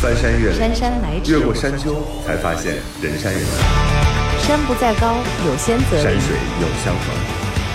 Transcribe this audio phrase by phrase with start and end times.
[0.00, 1.94] 翻山越岭，姗姗来迟越过山丘，
[2.26, 6.02] 才发现人山人海，山不在高，有仙则灵。
[6.02, 7.14] 山水有相逢，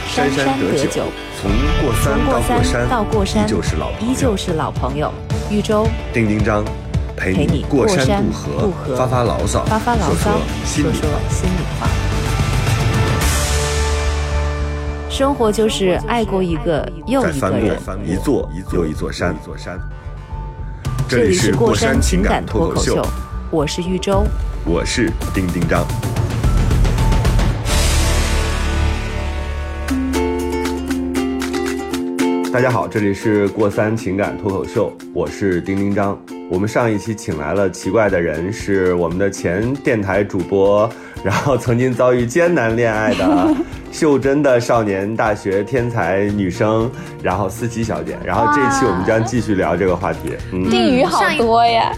[0.10, 1.04] 山山得得酒，
[1.40, 1.52] 从
[1.84, 5.14] 过山从过到过山，到过山，依旧是老朋友依旧是老朋友。
[5.52, 6.66] 豫州丁丁张，
[7.16, 10.32] 陪陪你过山渡渡河，发发牢骚，发发牢骚，
[10.66, 11.20] 说说心里话。
[11.30, 11.88] 心里话。
[15.12, 17.80] 生活就是爱过一个又一个人。
[17.86, 19.80] 过一座又一座山，一座山。
[21.08, 23.00] 这这里里是过山情感脱口秀，
[23.52, 24.24] 我是豫州。
[24.66, 25.86] 我是丁丁张。
[32.52, 36.20] 大家好，这里是过三情感脱口秀，我是丁丁张。
[36.48, 40.88] 我们上一期请来了奇怪的人，是我们的前电台主播，
[41.24, 43.56] 然后曾经遭遇艰难恋爱的
[43.92, 46.90] 袖珍的少年大学天才女生，
[47.24, 48.16] 然后思琪小姐。
[48.24, 50.20] 然后这一期我们将继续聊这个话题。
[50.54, 51.92] 嗯，定语好多呀，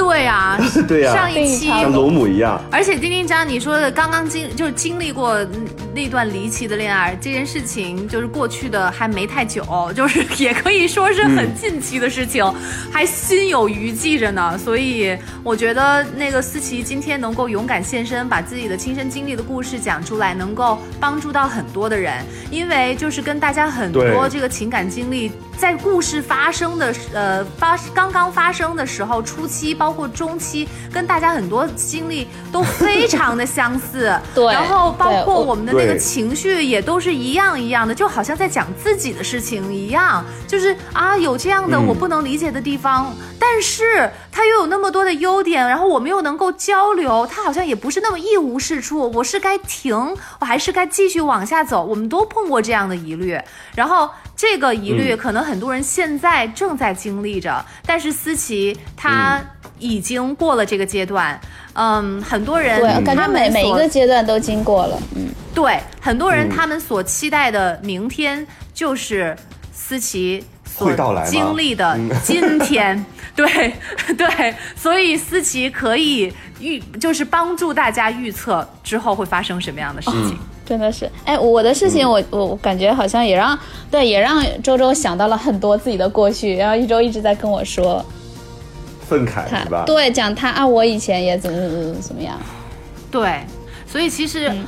[0.00, 2.58] 对啊， 对呀、上一期像龙母一样。
[2.72, 9.62] 而且丁丁张，你说的刚刚经就是经历过嗯那段离奇的恋爱这件事情，就是过去的还没太久，
[9.94, 12.42] 就是也可以说是很近期的事情，
[12.90, 14.56] 还心有余悸着呢。
[14.56, 25.30] 所以我觉得那个思琪今天能够勇敢现身，把自己的亲身经历的故事讲出来，能够帮助到很多的人，因为就是跟大家很多这个情感经历。
[25.58, 34.12] 在故事发生的呃发刚刚发生的时候，初期包括中期，跟大家很多经历都非常的相似。
[34.34, 41.86] 对然后包括我们的那个情绪也都是一样一样的，就好像在讲自己的事情一样，就是啊有这样的嗯。
[41.86, 49.96] 我不能理解的地方，但是他又有那么多的优点，然后我们又能够交流，他好像也不是那么一无是处，我是该停，
[50.38, 53.38] 我还是该继续往下走，我们都碰过这样的疑虑，
[53.74, 54.08] 然后。
[54.36, 55.18] 这个疑虑嗯。
[55.18, 59.38] 可能很多人现在正在经历着，但是思琪她
[59.80, 61.40] 已经过了这个阶段，
[61.72, 66.50] 嗯，很多人对，感觉每每一个阶段都经过了，嗯，对，很多人嗯。
[66.54, 69.36] 他们所期待的明天就是
[69.72, 71.28] 思琪所会到来吗？
[71.28, 73.04] 嗯经历的今天。
[73.36, 73.72] 对
[74.18, 80.36] 对，所以思琪可以预，就是帮助大家预测之后会发生什么样的事情。
[80.66, 83.58] 真的是，哎，我的事情我，我我感觉好像也让
[83.90, 88.04] 对，也让周周想到了很多自己的过去，然后一周一直在跟我说
[89.10, 89.82] 愤慨他是吧？
[89.84, 92.38] 对讲他啊，我以前也怎么怎么怎么怎么样，
[93.10, 93.40] 对，
[93.84, 94.64] 所以其实，嗯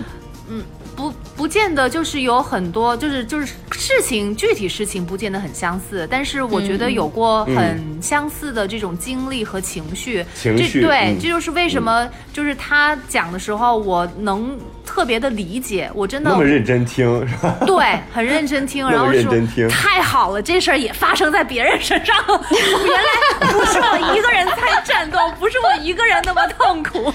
[1.43, 11.19] 不不见得就是有很多，就是就是事情具体事情不见得很相似，但是我觉得有过很相似的这种经历和情绪，情绪这对，嗯。
[11.21, 17.57] 这就是为什么就是他讲的时候，我能特别的理解，我真的那么认真听是吧？
[17.67, 19.69] 对，很认真听， 然后说认真听。
[19.69, 22.17] 太好了，这事儿也发生在别人身上，
[22.51, 27.13] 原来不是我一个人在战斗，不是我一个人那么痛苦。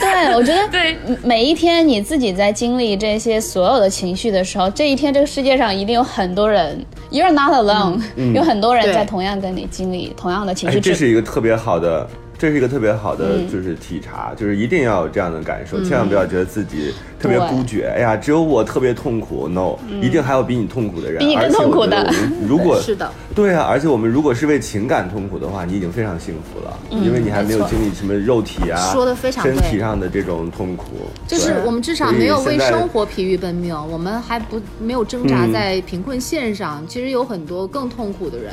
[0.00, 0.98] 对我觉得对。
[1.22, 6.78] 每一天你自己在经历这些所有的情绪的时候，这一天这个世界上一定有很多人
[7.10, 8.00] ，You're not alone，、
[8.32, 10.80] 有很多人在同样跟你经历同样的情哎，绪。
[10.80, 13.48] 这是一个特别好的，这是一个特别好的嗯。
[13.48, 17.92] 就是体察，就是一定要有这样的感受，千万不要觉得自己特别孤绝。
[17.94, 22.10] 哎呀，只有我特别痛苦，no，一定还有比你痛苦的人，比你更痛苦的。
[22.46, 30.84] 如果是的，对啊，而且我们如果是为情感痛苦的话，你已经非常幸福了，因为你还没有经历什么肉体啊、说的非常身体上的这种痛苦。
[31.26, 35.52] 就是我们至少没有为生活疲于奔命，我们还不没有挣扎嗯。
[35.52, 36.84] 在贫困线上。
[36.86, 38.52] 其实有很多更痛苦的人，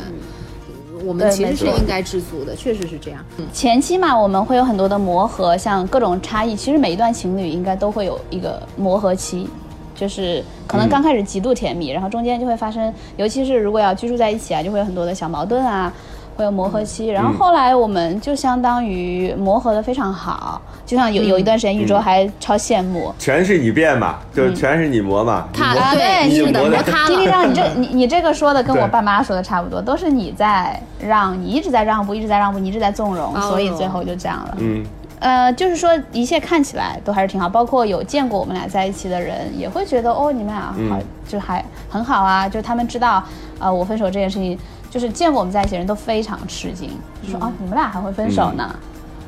[1.06, 3.24] 我们其实是应该知足的，确实是这样。
[3.38, 6.56] 嗯，前期嘛，我们会有很多的磨合，像各种差异。
[6.56, 9.48] 其实每一段情侣应该都会有一个磨合期，
[9.94, 15.94] 就是可能刚开始极度甜蜜，然后中间就会发生，尤其是如果要居住在一起啊，就会有很多的小矛盾啊，
[16.36, 17.08] 会有磨合期。
[17.08, 23.14] 然后后来我们就相当于磨合的非常好，就像有有一段时间，玉州还超羡慕。
[23.18, 27.08] 全是你变嘛，就是全是你磨嘛，你他磨啊对你是的，磨他了。
[27.10, 34.58] 丁丁让你这你你这个说的跟我爸妈说的差不多，都是你在让，你一直在让步，一直在让步，你一直在纵容，哦所以最后就这样了。
[34.60, 34.86] 嗯，
[35.20, 42.48] 呃，就是说一切看起来都还是挺好，包括有见过我们俩在一起的人，也会觉得哦，你们俩好，嗯就还很好啊。
[42.48, 43.24] 就他们知道，
[43.60, 44.58] 呃，我分手这件事情，
[44.96, 46.90] 就是见过我们在一起的人都非常吃惊，
[47.22, 48.74] 就说、哦，你们俩还会分手呢？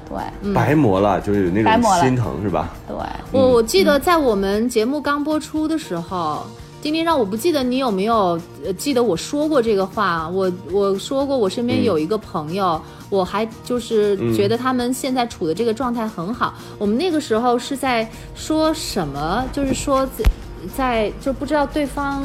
[0.08, 2.69] 对白磨了，就是有那种白磨了心疼是吧？
[2.88, 2.96] 对，
[3.34, 6.46] 我我记得在我们节目刚播出的时候，
[6.81, 16.54] 丁丁让我不记得你有没有呃记得我说过这个话，我我说过我身边有一个朋友，我还就是觉得他们现在处的这个状态很好。
[16.78, 19.44] 我们那个时候是在说什么？
[19.52, 20.24] 就是说在
[20.74, 22.24] 在就不知道对方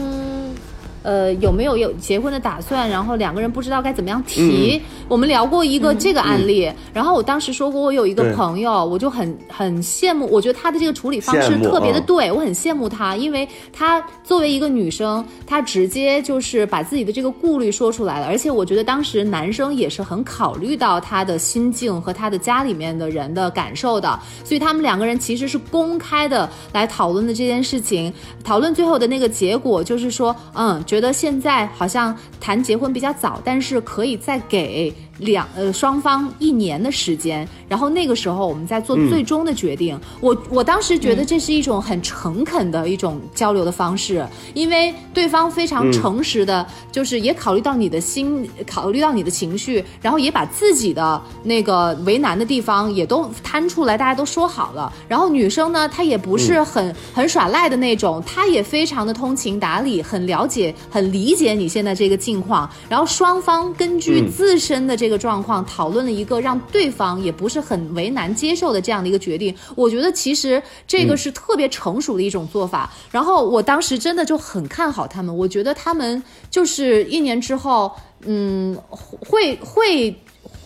[1.03, 4.81] 呃有没有有结婚的打算，然后两个人不知道该怎么样提。
[5.09, 12.05] 我们聊过一个这个案例，然后我当时说过，我有一个朋友，我就很很羡慕，我觉得他的这个处理方式特别的嗯。
[12.07, 28.13] 对，我很羡慕他，因为他作为一个女生，她直接就是把自己的这个顾虑说出来了，而且我觉得当时男生也是很考虑到他的心境和他的家里面的人的感受的，所以他们两个人其实是公开的来讨论的这件事情，
[28.45, 34.93] 讨论最后的那个结果就是说，嗯，觉得现在好像谈结婚比较早，但是可以再给
[35.23, 39.99] 两呃双方一年的时间，然后那个时候我们再做最终的决定。
[40.21, 54.93] 我我当时觉得这是一种很诚恳的一种交流的方式，因为对方非常诚实的，就是也考虑到你的心，考虑到你的情绪，然后也把自己的那个为难的地方也都摊出来，大家都说好了。
[55.09, 62.69] 然后女生呢，她也不是很、很耍赖的那种，她也非常的通情达理，很了解、很理解你现在这个境况。
[62.89, 69.55] 然后双方根据嗯自身的这个的状况，讨论了一个让对方也不是很为难接受的这样的一个决定。
[69.77, 72.91] 我觉得其实这个是特别成熟的一种做法。
[73.11, 76.21] 然后我当时真的就很看好他们，我觉得他们
[76.51, 77.93] 就是一年之后，
[78.25, 80.11] 嗯，会会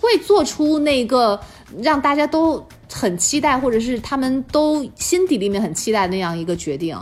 [0.01, 1.39] 会做出那个
[1.83, 6.97] 让大家都很期待，或者是他们都心底里面很期待那样一个决定，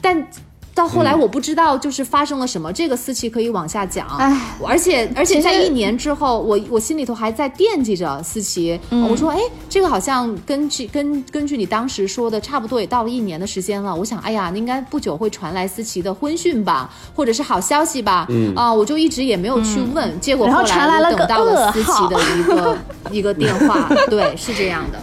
[0.00, 0.30] 但。
[0.74, 4.06] 到后来我不知道就是发生了什么，这个思琪可以往下讲。
[4.18, 8.78] 唉而且而且在一年之后，我我心里头还在惦记着思琪。
[8.90, 9.38] 我说，哎，
[9.68, 13.94] 这个好像根据根根据你当时说的，差不多也到了一年的时间了。
[13.94, 18.26] 我想，哎呀，应该不久会传来思琪的婚讯吧，或者是好消息吧。
[18.30, 22.78] 嗯啊，我就一直也没有去问，结果后来我等到了思琪的一个
[23.10, 24.98] 一个电话，对，是这样的。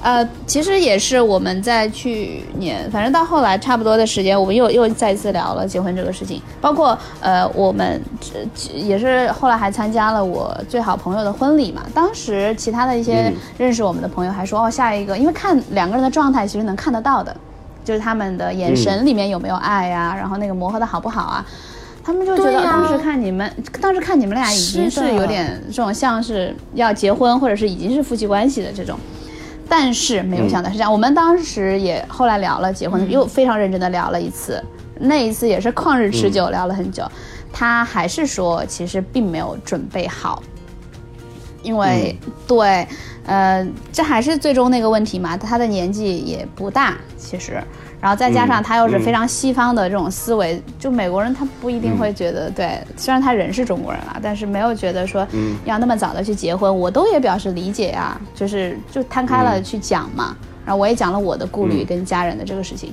[0.00, 8.00] 呃，其实也是我们在去年，反正到后来差不多的时间，我们又又再次聊了结婚这个事情，包括呃，我们
[8.54, 11.82] 这也是后来还参加了我最好朋友的婚礼嘛。
[11.92, 17.36] 当时其他的一些嗯认识我们的朋友还说，哦，下一个，因为看两个人的状态，其实能看得到的，
[17.84, 21.44] 就是他们的眼神里面有没有爱呀、然后那个磨合的好不好啊。
[22.04, 28.96] 他们就觉得当时看你们，当时看你们俩已经是有点这种像是要结婚，或者是已经是夫妻关系的这种。
[29.68, 34.62] 但是没有想到是这样，我们当时也后来聊了结婚，又非常认真的聊了一次，
[34.98, 37.04] 那一次也是旷日持久，聊了很久。
[37.52, 40.42] 他还是说其实并没有准备好，
[41.62, 42.16] 因为、
[42.46, 42.86] 对，
[43.26, 47.62] 呃，这还是最终那个问题嘛，他的年纪也不大，其实。
[48.00, 55.26] 然后再加上他又是非常西方的这种思维，就美国人他不一定会觉得，对，虽然他人是中国人啊，但是没有觉得说
[55.64, 62.92] 要那么早的去结婚，我都也表示理解啊，就是就摊开了去讲嘛，然后我也讲了我的顾虑跟家人的这个事情，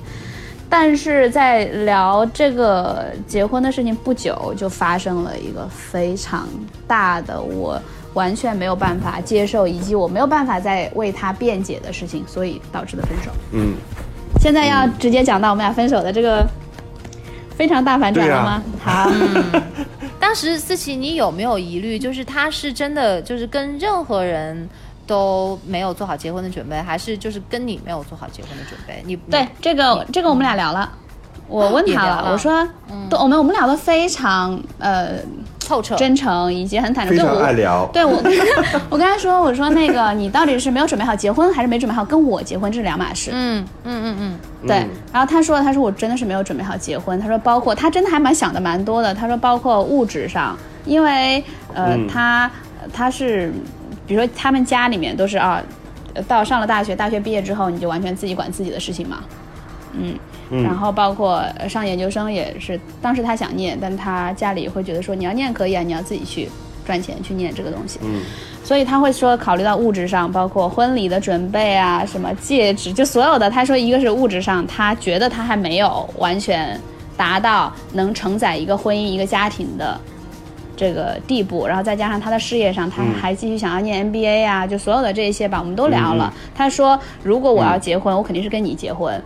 [0.68, 6.48] 但是在聊这个结婚的事情不久，就发生了一个非常
[6.88, 7.80] 大的我
[8.14, 13.30] 完全没有办法接受，以及我没有办法再为他辩解的事情，所以导致的分手。
[13.52, 13.74] 嗯，
[14.46, 16.46] 现在要直接讲到我们俩分手的这个
[17.56, 18.62] 非常大反转了吗？
[18.80, 19.10] 好，
[20.20, 21.98] 当时思琪，你有没有疑虑？
[21.98, 24.68] 就是他是真的就是跟任何人
[25.04, 29.02] 都没有做好结婚的准备，还是就是跟你没有做好结婚的准备？
[29.04, 30.92] 你对这个这个我们俩聊了。
[31.48, 32.66] 我问他了我说，
[33.08, 35.14] 都，我们我们俩都非常呃
[35.60, 37.88] 透彻，真诚以及很坦诚，非常对我爱聊。
[37.92, 38.20] 对我
[38.90, 43.30] 我跟他说，我说那个 你到底是没有准备好结婚，还是没准备好跟我结婚，这是两码事。
[43.32, 51.42] 嗯嗯嗯嗯，对嗯，然后他说，他说我真的是没有准备好结婚，他说包括他真的还蛮想的蛮多的，他说包括物质上，因为
[51.74, 52.08] 呃、嗯。
[52.08, 52.50] 他
[52.92, 53.52] 他是
[54.06, 55.60] 比如说他们家里面都是啊，
[56.14, 59.18] 呃到上了大学，大学毕业之后你就完全自己管自己的事情嘛，
[59.92, 60.16] 嗯。
[60.50, 66.48] 嗯然后包括呃上研究生也是，当时他想念，但他家里会觉得说你要念可以啊，你要自己去
[66.84, 67.98] 赚钱去念这个东西。
[68.02, 68.22] 嗯
[68.64, 73.48] 所以他会说考虑到物质上，包括婚礼的准备啊，什么戒指，就所有的。
[73.48, 76.76] 他说一个是物质上，他觉得他还没有完全
[77.16, 80.00] 达到能承载一个婚姻、一个家庭的
[80.76, 86.34] 这个地步，然后再加上他的事业上，他还继续想要念 MBA 啊，就所有的这些吧，我们都聊了。
[86.52, 89.22] 他说如果我要结婚，我肯定是跟你结婚。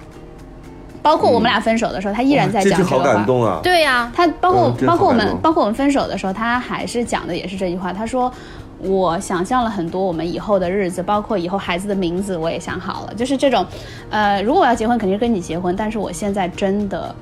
[1.02, 2.98] 包括我们俩分手的时候，他依然在讲这句好。
[3.00, 3.60] 感动啊！
[3.62, 7.92] 对呀、他包括、包括我们包括我们分手的时候，他还是讲的也是这句话。
[7.92, 8.32] 他说
[8.80, 13.14] ：“我想象了很多我们以后的日子，包括以后孩子的名字，我也想好了。
[13.14, 13.64] 就是这种，
[14.10, 17.14] 呃，如果我要结婚，肯定是跟你结婚，但是我现在真的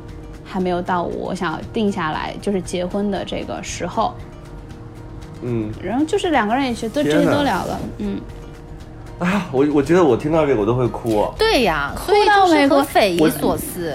[0.44, 4.12] 还没有到我想要定下来就是结婚的这个时候。
[5.40, 8.20] 嗯然后就是两个人也是都这些都聊了，嗯，
[9.18, 11.26] 啊，我我觉得我听到这个我都会哭。
[11.38, 13.92] 对呀，所以到就是美国很匪夷所思。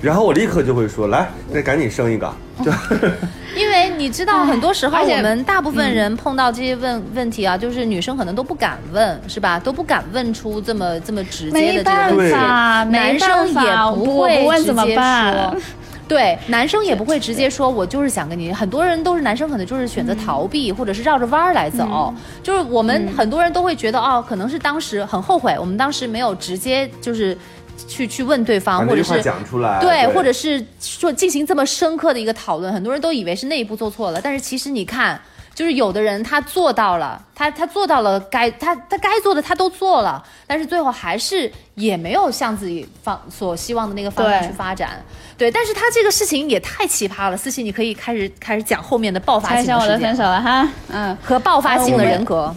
[0.00, 2.32] 然后我立刻就会说，来，那赶紧生一个，
[2.64, 2.72] 就
[3.56, 9.60] 因为你知道，很多时候我们大部分人碰到这些问问题啊，就是女生可能都不敢问，是吧？
[9.60, 15.60] 都不敢问出这么这么直接没的这个办问题，法，没男生也不会不问怎么直接办说？。
[16.08, 18.52] 对，男生也不会直接说，我就是想跟你。
[18.52, 22.12] 很多人都是男生，可能就是选嗯择逃避，或者是绕着弯儿来走。
[22.42, 27.36] 就是我们很多人都会觉得，哦，可能是当时很后悔，我们当时没有直接就是
[27.88, 35.18] 去去问对方，或者是讲出来，对，或者是说进行这么深刻的一个讨论，很多人都以为是那一步做错了，但是其实你看，
[35.54, 45.02] 就是有的人他做到了，他他做到了该他他该做的他都做了，但是最后还是也没有向自己方所希望的那个方向去发展。
[45.36, 47.36] 对，但是他这个事情也太奇葩了。
[47.36, 51.16] 思琪，你可以开始开始讲后面的爆发性的事件下我的分手了哈，嗯。
[51.22, 52.54] 和爆发性的人格。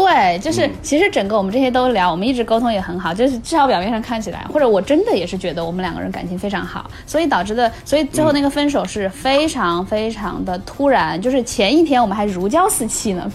[0.00, 0.70] 对，就是、嗯。
[0.82, 13.30] 其实整个我们这些都聊，我们一直沟通也很好，就是至少表面上看起来，或者我真的也是觉得我们两个人感情非常好，所以导致的，所以最后那个分手是非常非常的突然，就是前一天我们还如胶似漆呢，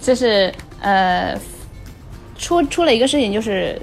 [0.00, 1.36] 就是呃
[2.36, 3.80] 出出了一个事情，就是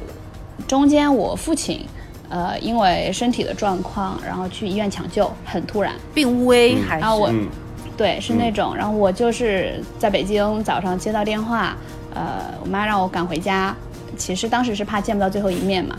[0.67, 1.86] 中间我父亲
[2.29, 7.01] 呃因为身体的状况，然后去医院抢救，很突然，病危还是？
[7.01, 7.47] 然后我嗯。
[7.95, 8.75] 对，是那种。
[8.75, 11.75] 然后我就是在北京早上接到电话，
[12.17, 13.75] 呃，我妈让我赶回家，
[14.17, 15.95] 其实当时是怕见不到最后一面嘛，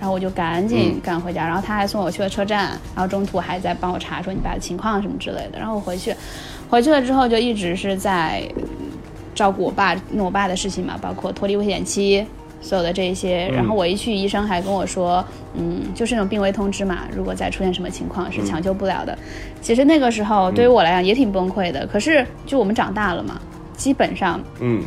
[0.00, 5.58] 然后我就赶紧嗯赶回家，然后她还送我去了车站，然后中途还在帮我查说你爸的情况什么之类的。
[5.58, 6.12] 然后我回去，
[6.68, 8.64] 回去了之后就一直是在嗯
[9.34, 12.26] 照顾我爸弄我爸的事情嘛，包括脱离危险期。
[12.62, 15.24] 所有的这些，然后我一去，医生还跟我说，
[15.54, 19.16] 嗯，就是那种病危通知嘛，如果再出现什么情况是抢救不了的。
[19.62, 23.40] 其实那个时候对于我来讲也挺崩溃的，可是就我们长大了嘛，
[23.78, 24.82] 基本上嗯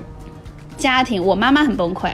[0.84, 2.12] 家庭，我妈妈很崩溃，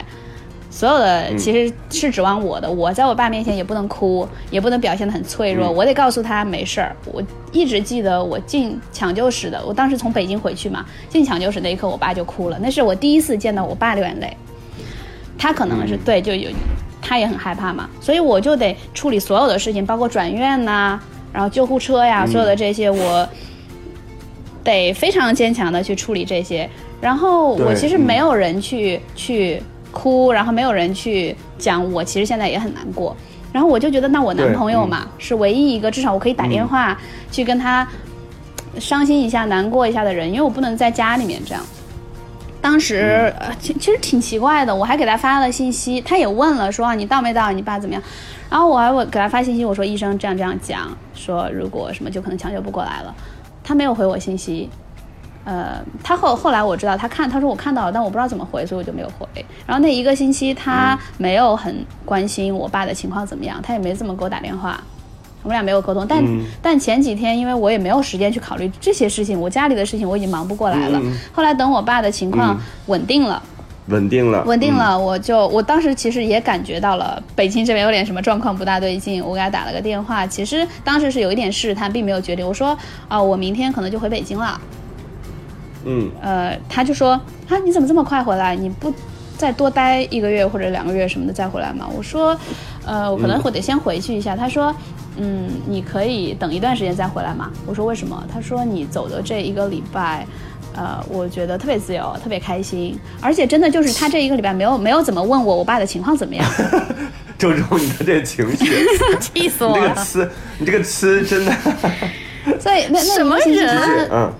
[0.69, 2.69] 所有的其实是指望我的。
[2.69, 6.95] 我在我爸面前也不能哭，也不能表现得很脆弱，嗯我得告诉他没事儿。
[7.11, 7.19] 我
[7.51, 14.37] 一直记得我进抢救室的，我当时从北京回去嘛，进抢救室那一刻，我爸就哭了，那是我第一次见到我爸流眼泪。
[15.35, 16.51] 他可能是、嗯对，就有
[17.01, 20.99] 他也很害怕嘛，所以我就得处理所有的事情，包括转院呐、
[21.33, 23.27] 然后救护车呀，所有的这些我
[24.63, 26.69] 得非常坚强的去处理这些。
[27.01, 33.15] 然后我其实嗯没有人去、去哭，然后没有人去讲我其实现在也很难过。
[33.51, 36.95] 然后我就觉得，那我男朋友嘛，是唯一一个至少我可以打电话
[37.31, 37.87] 去跟他
[38.79, 41.63] 伤心一下、难过一下的人，因为我不能在家里面这样。
[42.61, 48.03] 当时呃，其其实挺奇怪的，我还给他发了信息，他也问了说啊你到没到，你爸怎么样？
[48.49, 53.15] 然后我还我给他发信息，我说医生这样这样讲，说如果什么就可能抢救不过来了，
[53.63, 54.69] 他没有回我信息。
[55.45, 59.27] 呃，他后后来我知道他看，他说我看到了，但我不知道怎么回，所以我就没有回。
[59.65, 64.79] 然后那一个星期他没有很关心我爸的情况怎么样，他也没怎么给我打电话，
[65.41, 66.05] 我们俩没有沟通。
[66.07, 71.01] 但、嗯但前几天因为我也没有时间去考虑这些事情，我家里的事情我已经忙不过来了。
[71.33, 73.41] 后来等我爸的情况嗯稳定了，
[73.87, 82.45] 稳定了，稳定了，我就我当时其实也感觉到了北京这边有点什么状况不大对劲，我给他打了个电话，其实当时是有一点试探，并没有决定。
[82.45, 82.77] 我说
[83.07, 84.59] 啊、我明天可能就回北京了。
[85.85, 87.11] 嗯，呃，他就说
[87.47, 88.55] 啊，你怎么这么快回来？
[88.55, 88.93] 你不
[89.37, 91.87] 再多待一个月或者两个月什么的再回来吗？
[91.95, 92.37] 我说，
[92.85, 94.35] 呃，我可能会得先回去一下。
[94.35, 94.75] 他说，
[95.17, 97.49] 嗯，你可以等一段时间再回来嘛？
[97.65, 98.23] 我说为什么？
[98.31, 100.25] 他说你走的这一个礼拜。
[100.75, 106.45] 呃，我觉得特别自由，特别开心，而且真的就是他这一个礼拜没有没有怎么问我我爸的情况怎么样，
[107.39, 108.85] 周周，你的这情绪，
[109.19, 109.95] 气死你这个我了！
[110.05, 111.51] 吃，你这个吃真的，
[112.61, 114.31] 所以那那什么人嗯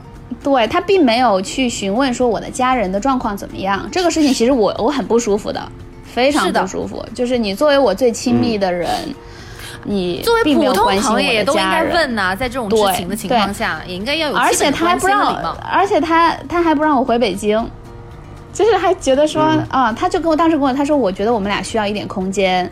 [0.44, 5.62] 对他并没有去询问说我的家人的状况怎么样，这个事情其实我我很不舒服的，
[6.04, 7.06] 非常的不舒服。
[7.14, 8.90] 就是你作为我最亲密的人，
[9.84, 11.84] 你作为普通朋友也应该。
[11.84, 15.36] 问呐、在这种知对情的情对况下，也应该要有而且他还不让
[15.72, 17.70] 而且他他还不让我回北京，
[18.54, 22.70] 就是还觉得说嗯啊，他就跟我当时跟我他说，我觉得我们俩需要一点空间。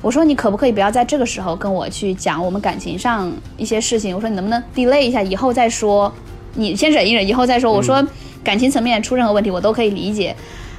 [0.00, 4.14] 我说你可不可以不要在这个时候跟我去讲我们感情上一些事情？
[4.14, 6.12] 我说你能不能 delay 一下，以后再说。
[6.54, 7.72] 你先忍一忍，以后再说。
[7.72, 8.06] 我说
[8.44, 10.34] 感情层面出任何问题我都可以理解，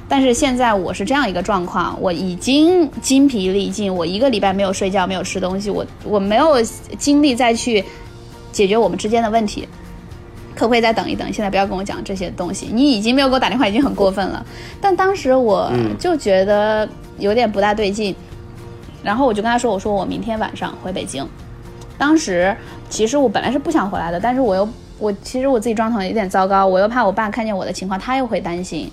[0.08, 6.60] 但是现在我是这样一个状况，我已经筋疲力尽，我一个礼拜没有睡觉，没有吃东西，我我没有
[6.98, 7.84] 精力再去
[8.52, 9.66] 解决我们之间的问题。
[10.56, 11.32] 可不可以再等一等？
[11.32, 12.68] 现在不要跟我讲这些东西。
[12.72, 14.46] 你已经没有给我打电话，已经很过分了。
[14.80, 16.88] 但当时我嗯就觉得
[17.18, 18.14] 有点不大对劲，
[19.02, 21.26] 然后我就跟他说：“我说我明天晚上回北京。”
[21.98, 22.56] 当时
[22.88, 28.90] 其实我本来是不想回来的，但是我又我其实我自己状况有点糟糕，我又怕我爸看见我的情况，他又会担心。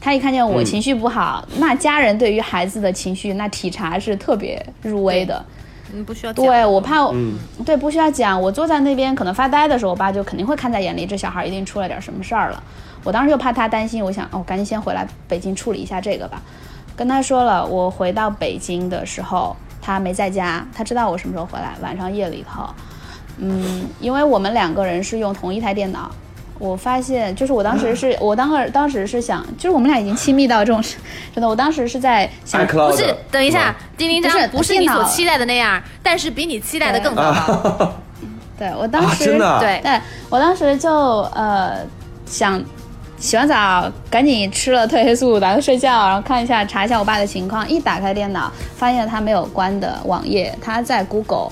[0.00, 5.44] 他一看见我嗯情绪不好，那家人对于孩子的情绪那体察是特别入微的。
[5.92, 6.46] 嗯不需要讲。
[6.46, 7.34] 对我怕，嗯
[7.66, 12.62] 对不需要讲，我坐在那边可能发呆的时候，我爸就肯定会看在眼里，这小孩一定出了点什么事儿了。
[13.04, 16.40] 我当时就怕他担心，我想哦，赶紧先回来北京处理一下这个吧。
[16.96, 22.64] 跟他说了，我回到北京的时候，他没在家，他知道我什么时候回来，晚上夜里头。
[23.40, 26.10] 嗯，因为我们两个人是用同一台电脑，
[26.58, 30.82] 我发现就是我当时是 我当时当时是想，就是我们俩已经亲密到这种，
[31.34, 37.92] 真的，我当时是在想，不是，等一下，丁丁章不是不是你所期待的那样，但是比你期待的更糟糕。
[38.58, 40.90] 对 我当啊，时、对，对我当时就
[41.34, 41.78] 呃
[42.26, 42.62] 想
[43.16, 47.66] 洗完澡赶紧吃了褪黑素，打算睡觉，然后看一下查一下我爸的情况。
[47.66, 51.50] 一打开电脑，发现他没有关的网页，他在 Google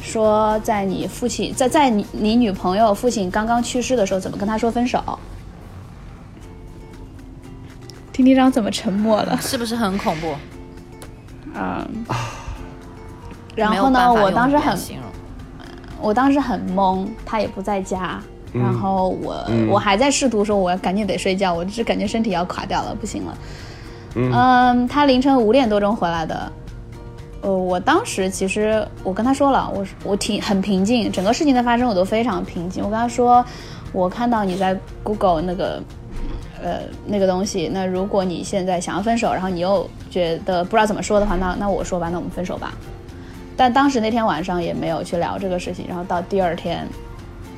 [0.00, 5.02] 说在你父亲在在你你女朋友父亲刚刚去世的时候，怎么跟他说分手。
[8.12, 9.38] 听听张怎么沉默了？
[9.40, 10.34] 是不是很恐怖？
[11.54, 12.04] 嗯。
[13.54, 14.78] 然后呢，我当时很
[16.00, 18.20] 我当时很懵，他也不在家，
[18.52, 23.38] 然后我、嗯我还在试图说我赶紧得睡觉，我就是感觉身体要垮掉了，不行了。
[24.14, 26.52] 嗯嗯，他凌晨五点多钟回来的。
[27.40, 32.82] 呃，我当时其实我跟他说了，我我挺很平静，整个事情的发生我都非常平静。
[32.82, 33.44] 我跟他说，
[33.92, 35.80] 我看到你在 Google 那个
[36.60, 42.72] 呃那个东西，那如果你现在想要分手，然后你又觉得不知道怎么说的话，那那我说吧，那我们分手吧。
[43.56, 46.86] 但当时那天晚上也没有去聊这个事情，然后到第二天，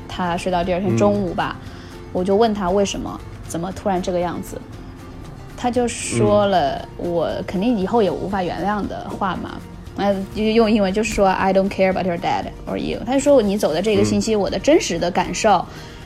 [0.06, 1.56] 他睡到第二天中午吧，
[2.12, 3.18] 我就问他为什么，
[3.48, 4.60] 怎么突然这个样子，
[5.56, 9.60] 他就说了我肯定以后也无法原谅的话嘛，
[9.96, 15.64] 呃，就用英文就是说 I don't care about your dad or you，他就说你走的这个星期，我的真实的感受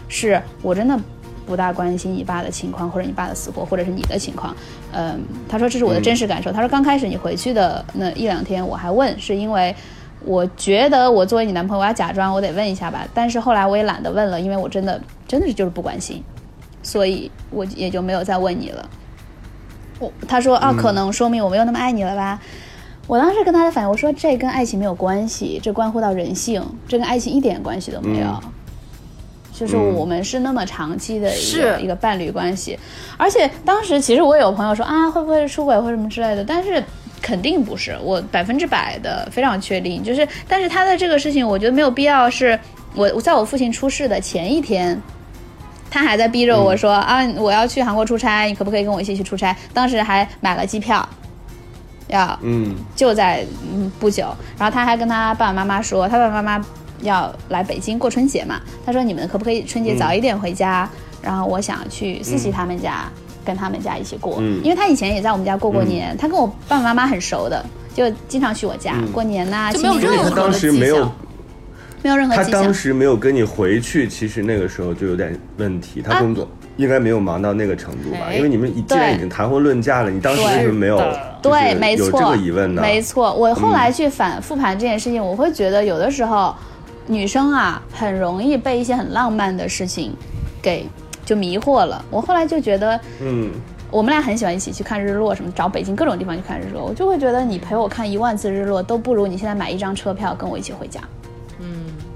[0.08, 0.98] 是我真的
[1.46, 4.56] 不大关心你爸的情况，或者你爸的死活，或者是你的情况。
[4.92, 6.50] 嗯，他说这是我的真实感受。
[6.50, 9.74] 他说刚开始你回去的那一两天，我还问，是因为
[10.24, 13.06] 我觉得我作为你男朋友，我要假装我得问一下吧。
[13.12, 16.22] 但是后来我也懒得问了，因为我真的真的是就是不关心，
[16.82, 18.88] 所以我也就没有再问你了。
[19.98, 22.40] 我他说啊，可能说明我没有那么爱你了吧。
[23.06, 28.40] 我当时跟他的反应，我说这跟爱情没有关系，这关乎到人性，这跟爱情一点关系都没有。
[29.52, 32.78] 就是嗯我们是那么长期的一个、是一个伴侣关系，
[33.16, 36.82] 而且当时其实我有朋友说啊，会不会是出轨或什么之类的，但是
[37.22, 40.02] 肯定不是，我百分之百的非常确定。
[40.02, 42.58] 就是，但是他的这个事情，我觉得没有必要是
[42.94, 45.00] 我我在我父亲出事的前一天。
[45.90, 49.56] 他还在逼着我说、啊，我要去韩国出差，你可不可以跟我一起去出差？
[49.72, 51.08] 当时还买了机票，
[52.08, 54.24] 要嗯就在嗯不久，
[54.58, 56.66] 然后他还跟他爸爸妈妈说，他爸爸妈妈
[57.00, 60.88] 要来北京过春节嘛，他说你们可不可以春节早一点回家？
[61.22, 63.10] 然后我想去思琪他们家、
[63.44, 67.64] 跟他们家一起过，嗯因为他以前也在我们家过过年，他跟我爸爸妈妈很熟的，
[67.94, 71.10] 就经常去我家、嗯过年呐、就没有亲戚任何他当时没有，
[72.02, 72.74] 没有任何他迹象当。
[72.74, 76.02] 时没有跟你回去，其实那个时候就有点问题。
[76.02, 78.26] 他工作应该没有忙到那个程度吧？
[78.28, 80.98] 哎因为你们既然已经谈婚论嫁了，你当时为什么没有
[81.40, 82.82] 对，没错，有这个疑问呢？
[82.82, 86.54] 没错，我后来去反复盘这件事情，我会觉得有的时候
[87.06, 90.12] 女生啊很容易被一些很浪漫的事情
[90.60, 90.87] 给
[91.24, 92.04] 就迷惑了。
[92.10, 93.50] 我后来就觉得，嗯，
[93.90, 101.00] 我们俩很喜欢一起去看日落，什么找北京各种地方去看日落，我就会觉得你陪我看一万次日落，都不如你现在买一张车票跟我一起回家。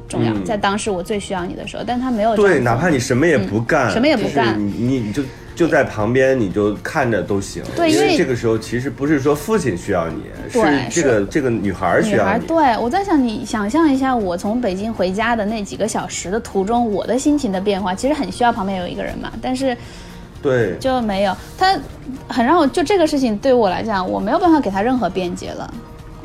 [0.08, 5.22] 嗯，重要，嗯在当时我最需要你的时候，但他没有对，哪怕你什么也不干，嗯什么也不干就你你你就
[5.54, 7.62] 就在旁边，你就看着都行。
[7.64, 12.46] 因对因为这个时候其实不是说父亲需要你，是这个这个女孩儿需女孩，要你。
[12.46, 19.76] 对我在想，你想象一下，我从北京回家的那几个小时的途中，我的心情的变化，其实很需要旁边有一个人嘛，但是
[20.40, 21.36] 对，就没有。
[21.58, 21.76] 他
[22.28, 25.74] 很让我就这个事情对我来讲，我没有办法给他任何辩解了。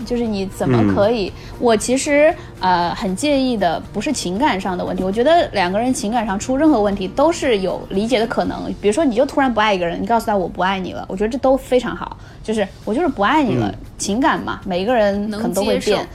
[0.05, 1.31] 就是你怎么可以？
[1.59, 8.65] 我其实呃很介意的不是情感上的问题，我觉得两个人情感上出任何问题都是有理解的可能。
[8.81, 12.17] 比如说你就突然不爱一个人，你告诉他我不爱你了，我觉得这都非常好。
[12.43, 16.05] 就是我就是不爱你了，嗯情感嘛，每一个人可能都会变。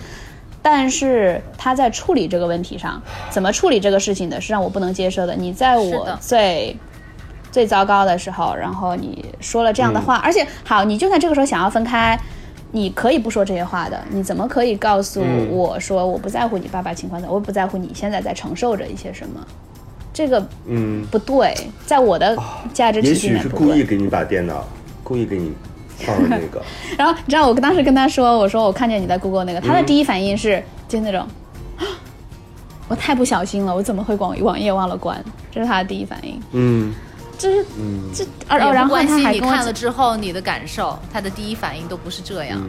[0.61, 5.35] 但是他在处理这个问题上，怎么处理这个事情的，是让我不能接受的。
[5.35, 6.77] 你在我最
[7.51, 12.19] 最糟糕的时候，然后你说了这样的话，而且好，你就算这个时候想要分开，
[12.71, 13.99] 你可以不说这些话的。
[14.11, 19.41] 你怎么可以告诉嗯我说我不在乎你爸爸情况的，我不在乎你现在在承受着一些什么？
[20.13, 21.55] 这个嗯，不对，
[21.87, 22.37] 在我的
[22.75, 23.85] 价值体也系里许是故意。
[23.85, 24.67] 给你把电脑
[25.05, 25.53] 故意给你
[25.97, 26.63] 放了那个，
[26.99, 31.27] 然后你知道我当时跟他说，我说我看见你在 Google 那个，他的第一反应是就那种。
[32.89, 35.23] 我太不小心了，我怎么会网网页忘了关？
[35.53, 36.93] 这是他的第一反应，嗯
[37.39, 42.61] 就是嗯这，而然后他你还跟我讲看了之后你的感受，他的第一反应都不是这样。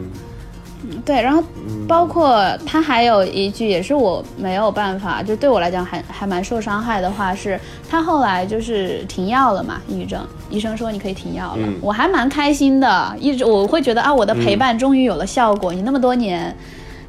[0.82, 1.44] 嗯，对，然后
[1.86, 16.56] 包括他还有一句也是我没有办法，就对我来讲还还蛮受伤害的话是，他后来就是停药了嘛，抑郁症，医生说你可以停药了，嗯我还蛮开心的，一直我会觉得啊，我的陪伴终于有了效果，你那么多年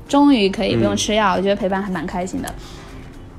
[0.10, 2.54] 终于可以不用吃药，我觉得陪伴还蛮开心的。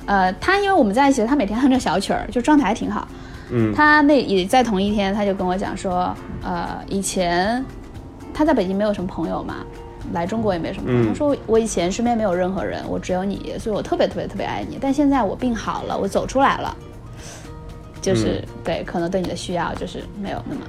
[0.06, 3.06] 呃，他因为我们在一起，他每天哼着小曲儿，就状态还挺好。
[3.50, 3.74] 嗯。
[3.74, 7.64] 他那也在同一天，他就跟我讲说，呃，以前
[8.32, 9.56] 他在北京没有什么朋友嘛，
[10.12, 11.02] 来中国也没什么朋友。
[11.02, 11.08] 嗯。
[11.08, 14.78] 他说我以前身边没有任何人，我只有你，所以我特别特别特别爱你。
[14.80, 16.76] 但现在我病好了，我走出来了，
[18.00, 20.60] 就是、对，可能对你的需要就是没有那么，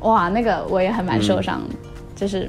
[0.00, 1.74] 哇，那个我也还蛮受伤的，
[2.16, 2.48] 就是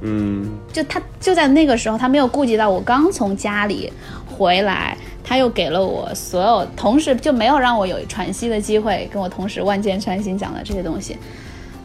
[0.00, 0.48] 嗯。
[0.72, 3.92] 就他就在那个时候，他没有顾及到我刚从家里
[4.34, 11.16] 回来，他又给了我所有，同时就没有让我有喘息的机会，跟我同时万箭穿心讲的这些东西。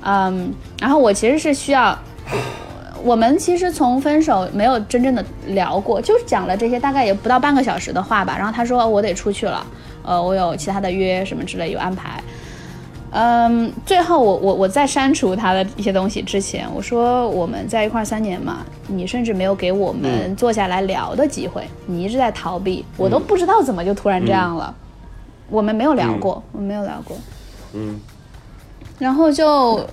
[0.01, 1.97] 嗯，然后我其实是需要，
[3.03, 8.35] 我们其实从分手没有真正的聊过，就是讲了这些大概也不到半个小时的话吧。
[8.37, 9.65] 然后他说我得出去了，
[10.03, 12.21] 呃，我有其他的约什么之类有安排。
[13.11, 24.73] 嗯，最后我我我在删除他的一些东西之前，我说我们在一块三年嘛，你甚至没有给我们坐下来聊的机会，你一直在逃避，我都不知道怎么就突然这样了。
[25.49, 27.17] 我们没有聊过，我们没有聊过。
[27.73, 27.99] 嗯。
[28.99, 29.83] 然后就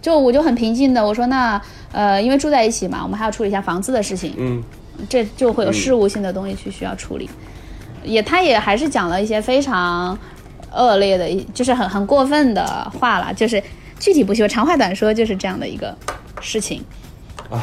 [0.00, 1.60] 就我就很平静的我说那
[1.92, 4.62] 呃，因为住在一起嘛，我们还要处理一下房子的事情，嗯。
[5.10, 7.28] 这就会有事务性的东西去需要处理。
[8.02, 10.18] 也他也还是讲了一些非常
[10.74, 13.62] 恶劣的一，就是很很过分的话了，就是
[13.98, 15.94] 具体不细说，长话短说，就是这样的一个
[16.40, 16.84] 事情。
[17.50, 17.62] 啊，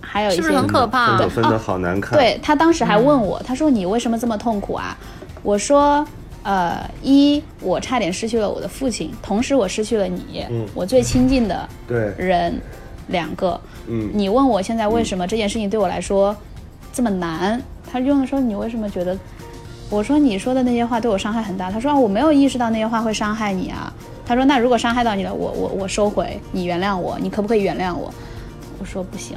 [0.00, 2.18] 还有一些是不是很可怕分的好难看。
[2.18, 4.96] 对他当时还问我，他说你为什么这么痛苦啊？
[5.42, 6.04] 我说，
[6.42, 12.60] 呃，一我差点失去了我的父亲，同时我失去了你，嗯我最亲近的对，人，
[13.08, 13.58] 两个。
[13.86, 16.36] 嗯你问我现在为什么这件事情对我来说
[16.92, 17.60] 这么难？
[17.90, 19.16] 他用的时候你为什么觉得？
[19.90, 21.70] 我说你说的那些话对我伤害很大。
[21.70, 23.92] 他说、啊、我没有意识到那些话会伤害你啊。
[24.24, 28.14] 他说那如果伤害到你了，我我我收回，你原谅我，你可不可以原谅我？
[28.78, 29.36] 我说不行。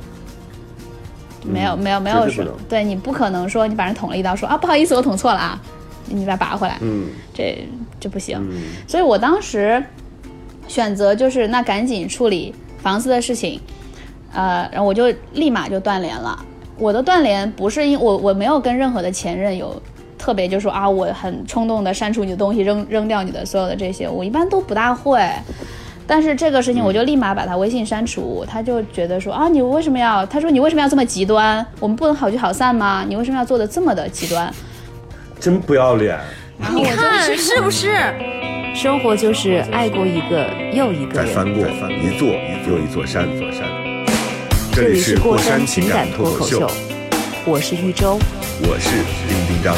[1.46, 5.62] 没有没有没有说绝对你不可能说你把人捅了一刀，说啊不好意思我捅错了啊，
[6.06, 7.68] 你把它拔回来，嗯这
[8.00, 8.38] 这不行。
[8.50, 9.84] 嗯所以我当时
[10.70, 13.60] 选择就是那赶紧处理房子的事情，
[14.32, 16.46] 呃，然后我就立马就断联了。
[16.78, 19.82] 我的断联不是因我我没有跟任何的前任有
[20.24, 25.22] 特别就说啊，我很冲动的删除你的东西，扔扔掉你的所有的这些，我一般都不大会。
[26.08, 30.26] 但是这个事情我就立马把他微信删除，他就觉得说啊，你为什么要？
[30.28, 31.66] 他说你为什么要这么极端？
[31.78, 33.04] 我们不能好聚好散吗？
[33.06, 34.50] 你为什么要做的这么的极端？
[35.42, 36.18] 真不要脸。
[36.74, 37.92] 你看是不是？
[38.74, 41.28] 生活就是爱过一个又一个人。
[41.28, 42.30] 再翻过一座
[42.66, 43.64] 又一座山，座山。
[44.72, 46.66] 这里是过山情感脱口秀，
[47.46, 48.18] 我是玉州。
[48.62, 48.90] 我是
[49.28, 49.76] 丁丁张。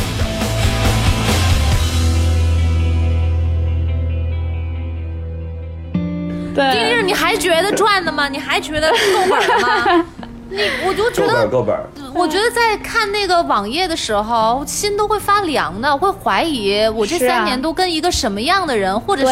[6.55, 8.27] 对丁丁，你还觉得赚的吗？
[8.29, 8.97] 你还觉得够
[9.29, 10.05] 本儿吗？
[10.49, 12.13] 你我就觉够本儿得，够本。
[12.13, 19.31] 我觉得在看那个网页的时候，心都会发凉的，会怀疑我这三年都跟一个什么样的人，或者说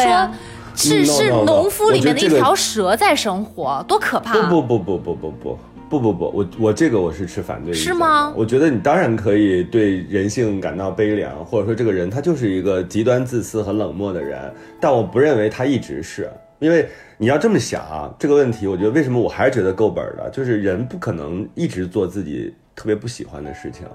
[0.76, 4.32] 是、嗯是农夫里面的一条蛇在生活，多可怕！
[4.48, 5.58] 不不不不不不不
[5.88, 23.86] 不不不，我我这个我是持反对意见的是吗我觉得你当然可以对人性感到悲凉，或者说这个人他就是一个极端自私和冷漠的人，但我不认为他一直是，因为你要这么想啊，这个问题，我觉得为什么我还是觉得够本的，就是人不可能一直做自己特别不喜欢的事情，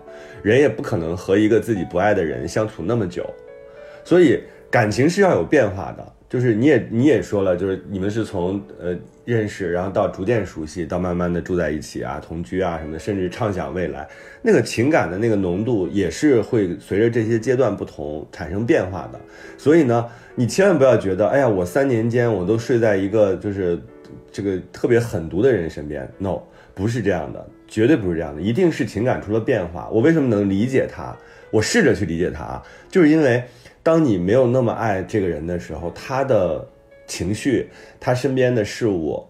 [0.41, 3.25] 人也不可能和一个自己不爱的人相处那么久，
[4.03, 6.13] 所以感情是要有变化的。
[6.29, 14.07] 就是你也你也说了，就是你们是从呃认识，然后到逐渐熟悉，到慢慢的住在一起啊、同居啊什么的，甚至畅想未来，
[14.43, 19.19] 那个情感的那个浓度也是会随着这些阶段不同产生变化的。
[19.57, 23.81] 所以呢，你千万不要觉得，哎呀，我三年间我都睡在一个就是
[24.31, 26.39] 这个特别狠毒的人身边，no，
[26.75, 29.89] 不是这样的，绝对不是这样的，一定是情感出了变化。
[29.89, 31.17] 我为什么能理解他？
[31.49, 33.43] 我试着去理解他，就是因为。
[33.89, 36.63] 当你没有那么爱这个人的时候，他的
[37.07, 37.67] 情绪、
[37.99, 39.25] 他身边的事物、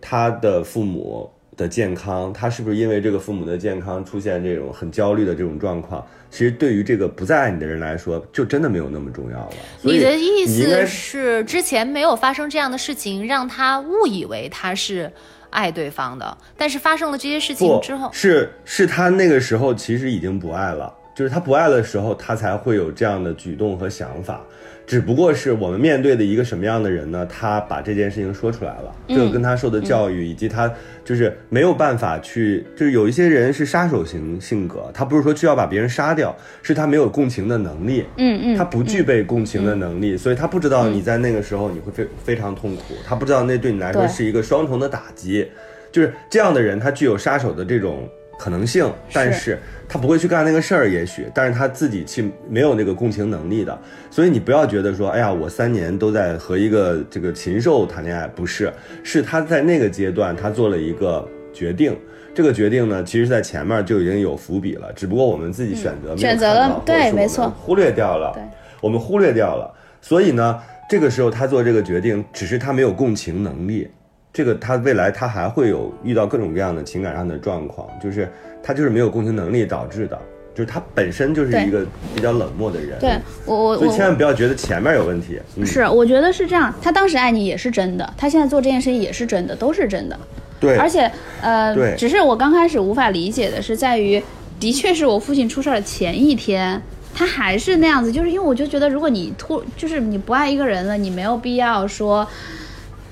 [0.00, 6.04] 他的父母的健康，他是不是因为这个父母的健康出现这种很焦虑的这种状况？
[6.28, 9.52] 其实对于这个不再爱你的人来说，就真的没有那么重要了。
[9.80, 15.08] 你的意思是之前没有发生这样的事情，让他误以为他是
[15.50, 24.40] 爱对方的，但是发生了这些事情之后，是是他那个时候其实已经不爱了，就是他不爱的时候，他才会有这样的举动和想法。
[24.86, 27.26] 只不过是我们面对的一个什么样的人呢？
[27.26, 30.72] 他把这件事情说出来了，这个跟他受的教育以及他
[31.04, 45.46] 就是没有办法去，就是有一些人是杀手型性格，他不是说需要把别人杀掉，是他没有共情的能力，嗯嗯，他不具备共情的能力，所以他不知道你在那个时候你会非非常痛苦，他不知道那对你来说是一个双重的打击，
[45.92, 48.08] 就是这样的人，他具有杀手的这种
[48.40, 53.78] 可能性，但是他不会去干那个事儿，也许，但是他自己去没有那个共情能力的，
[54.10, 58.72] 所以你不要觉得说，哎呀，我三年都在和一个这个禽兽谈恋爱，不是，
[59.04, 61.94] 是他在那个阶段他做了一个决定。
[62.32, 68.32] 这个决定呢，其实在前面就已经有伏笔了，只不过我们自己选择选择了对没错忽略掉了。
[68.32, 68.42] 对，
[68.80, 69.70] 我们忽略掉了。
[70.00, 73.90] 所以呢，这个时候他做这个决定，只是他没有共情能力。
[74.32, 78.30] 这个他未来他还会有遇到各种各样的情感上的状况，就是
[78.62, 80.18] 他就是没有共情能力导致的，
[80.54, 82.98] 就是他本身就是一个比较冷漠的人。
[83.00, 85.40] 对我我我所以千万不要觉得前面有问题。
[85.56, 86.72] 嗯、是，我觉得是这样。
[86.80, 90.18] 他当时爱你也是真的，他现在做这件事情也是真的，都是真的。
[90.60, 94.22] 对，而且，呃对，只是我刚开始无法理解的是，在于，
[94.60, 96.80] 的确是我父亲出事儿的前一天，
[97.14, 102.28] 他还是那样子，就是因为我就觉得，如果你突，就是你不爱一个人了，你没有必要说，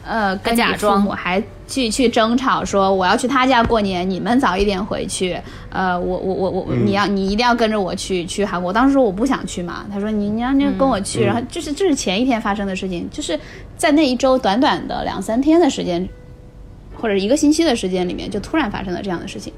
[0.09, 5.39] 呃，跟你父假装母还去去争吵，说我要去他家过年，你们早一点回去，
[5.71, 8.73] 呃，我我我我，嗯你要你一定要跟着我去去韩国。
[8.73, 13.39] 当时说我不想去嘛，他说你你要你要跟我去，嗯然后就是这是前一天发生的事情，就是
[13.77, 16.09] 在那一周短短的两三天的时间。
[17.01, 19.53] 或者一个星期的时间里面，就突然发生了这样的事情，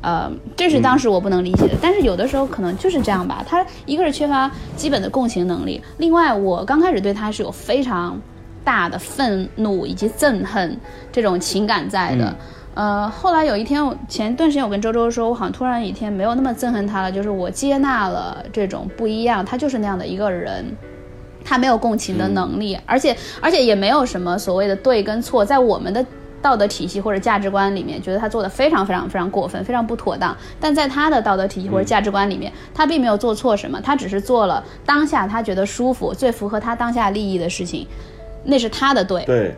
[0.00, 1.74] 呃，这是当时我不能理解的。
[1.78, 8.18] 但是有的时候可能就是这样吧，他一个是缺乏基本的共情能力，另外我刚开始对他是有非常
[8.64, 10.76] 大的愤怒以及憎恨
[11.10, 12.34] 这种情感在的。
[12.74, 20.64] 呃，后来有一天，我前段时间我跟周周说，我好像突然有一天没有那么憎恨他了，就是我接纳了这种不一样，他就是那样的一个人。
[21.42, 26.04] 他没有共情的能力，而且而且也没有什么所谓的对跟错，在我们的
[26.42, 30.36] 道德体系或者价值观里面，觉得他做的非常非常非常过分，非常不妥当。
[30.60, 37.86] 但在他的道德体系或者价值观里面，他并没有做错什么，他只是做了当下他觉得舒服、最符合他当下利益的事情，
[38.44, 39.24] 那是他的对。
[39.24, 39.54] 对，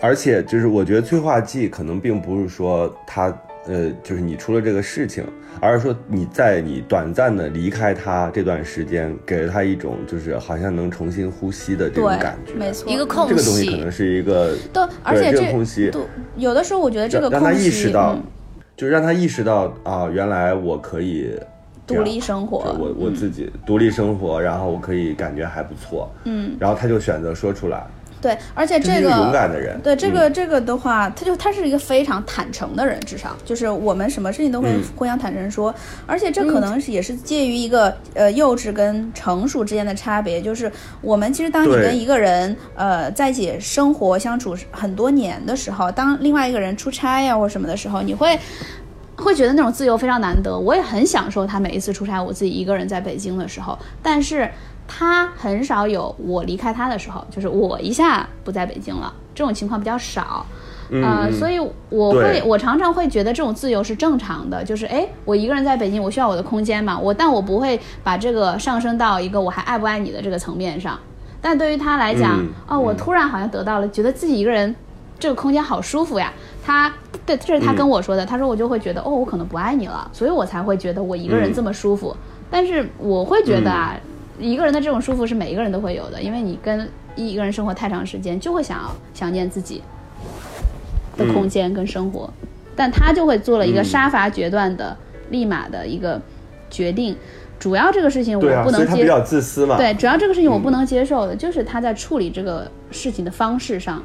[0.00, 3.26] 而且就是我觉得催化剂可能并不是说他
[3.66, 5.24] 呃，就是你出了这个事情，
[5.60, 12.54] 而是说你在你短暂的离开他这段时间，给了他一种就是好像能重新呼吸的这种感觉。
[12.54, 15.90] 没错，一个空这个东西可能是一个对，而且这这个空隙。
[16.36, 18.22] 有的时候我觉得这个让让他意识到，嗯。
[18.74, 21.38] 就是让他意识到啊，原来我可以
[21.86, 27.84] 独立生活我我自己独立生活，然后我可以感觉还不错，嗯，然后他就选择说出来，
[28.20, 29.78] 对，而且这个勇敢的人。
[29.82, 30.32] 对这个、嗯。
[30.32, 34.80] 这个的话，他就他是一个非常坦诚的人，至少就是我们什么事情都会嗯。
[34.96, 35.74] 互相坦诚说，
[36.06, 48.38] 而且这可能是也是介于一个呃幼稚跟成熟之间的差别，就是我们其实当你跟一个人呃在一起生活相处很多年的时候，当另外一个人出差呀、或什么的时候，你会。
[49.22, 54.50] 会觉得那种自由非常难得，我也很享受他每一次出差，我自己一个人在北京的时候，但是
[54.86, 60.44] 他很少有我离开他的时候，就是我一下不在北京了，这种情况比较少。
[60.94, 61.58] 嗯呃，嗯所以
[61.88, 70.98] 我会，我常常会觉得这种自由是正常的，就是哎，我一个人在北京，我需要我的空间嘛，我但我不会把这个上升到一个我还爱不爱你的这个层面上。
[71.40, 74.74] 但对于他来讲，嗯哦，我嗯突然好像得到了，觉得自己一个人
[75.22, 76.32] 这个空间好舒服呀。
[76.64, 76.92] 他
[77.24, 82.16] 对，这是他嗯跟我说的，他说我就会觉得，哦，我可能不爱你了，所以我才会觉得我一个人嗯这么舒服。
[82.50, 83.96] 但是我会觉得啊，
[84.38, 89.80] 一个人的这种舒服是每一个人都会有的，因为你跟一个人生活太长时间，就会想要想念自己
[91.16, 92.28] 的空间跟生活。
[92.74, 94.96] 但他就会做了一个嗯杀伐决断的、
[95.30, 96.20] 立马的一个
[96.68, 97.16] 决定。
[97.58, 99.76] 主要这个事情我不能接所以他比较自私嘛。
[99.76, 104.02] 对，主要这个事情我不嗯能接受的，就是他在处理这个事情的方式上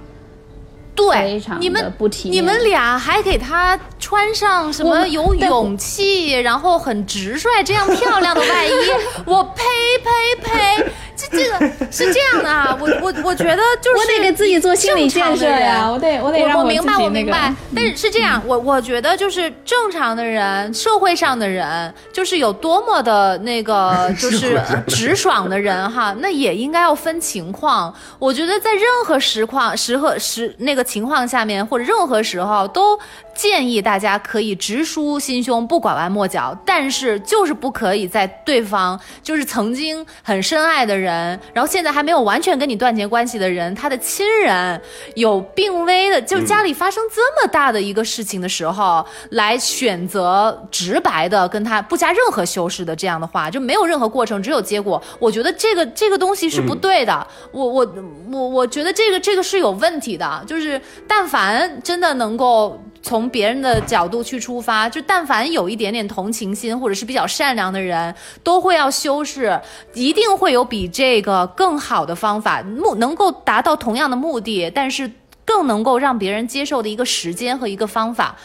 [0.98, 2.38] 对非常，你们不体面。
[2.38, 8.72] 你们俩还给他穿上什么有勇气，然后很直率这样漂亮的外衣，
[9.26, 9.64] 我呸
[10.04, 10.92] 呸呸！
[11.16, 17.54] 这这个是这样的啊，我我我觉得就是我得给自己做心理建设正常的呀，人我得我得让我明白，那个我明白。
[17.76, 27.92] 但是是这样，我我觉得就是正常的人，社会上的人，就是有多么的那个， 就是直爽的人哈，那也应该要分情况。
[28.20, 32.98] 我觉得在任何实况、时和时那个情况下面，或者任何时候，都
[33.36, 41.40] 建议大家可以直抒心胸，不拐弯抹角，但是就是不可以在对方就是曾经很深爱的人。
[41.54, 44.82] 然后现在还没有完全跟你断绝关系的人，他的亲人
[45.16, 55.02] 有病危的，就是家里发生这么大的一个事情的时候，来选择直白的跟他不加任何修饰的这样的话，就没有任何过程，只有结果。
[55.20, 57.88] 我觉得这个这个东西是不对的，我我
[58.32, 60.77] 我我觉得这个这个是有问题的，就是
[61.08, 62.82] 但凡真的能够。
[63.04, 68.14] 从别人的角度去出发，就但凡有一点点同情心或者是比较善良的人，
[68.44, 69.58] 都会要修饰，
[69.94, 75.10] 一定会有比这个更好的方法，目能够达到同样的目的，但是
[75.46, 78.36] 更能够让别人接受的一个时间和一个方法。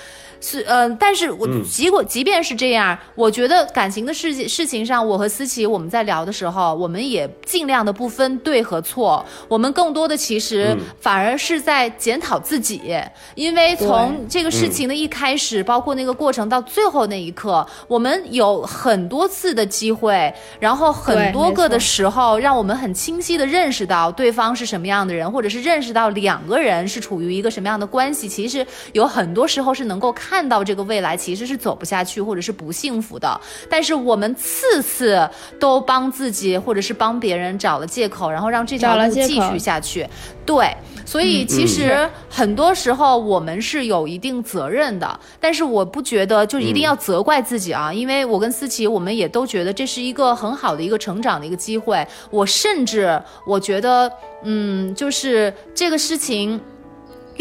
[0.42, 12.92] 是，呃，但是我即果即便是这样，我觉得感情的事情事情上，我和思琪我们在聊的时候，我们也尽量的不分对和错，我们更多的其实反而是在检讨自己，
[13.36, 30.31] 因为从这个事情的一开始，包括那个过程到最后那一刻，我们有很多次的机会，然后很多个的时候，让我们很清晰的认识到对方是什么样的人，或者是认识到两个人是处于一个什么样的关系，其实有很多时候是能够看。
[30.32, 33.38] 看到这个未来其实是走不下去，或者是不幸福的。
[33.68, 35.28] 但是我们次次
[35.60, 40.08] 都帮自己，或者是帮别人找了借口，然后让这条路继续下去。
[40.46, 45.20] 对，所以其实很多时候我们是有一定责任的。
[45.38, 52.04] 但是我不觉得就一定要责怪自己啊，因为我跟思琪，我们也都觉得这是一个很好的一个成长的一个机会。
[52.30, 54.10] 我甚至我觉得，
[54.44, 56.58] 嗯，就是这个事情。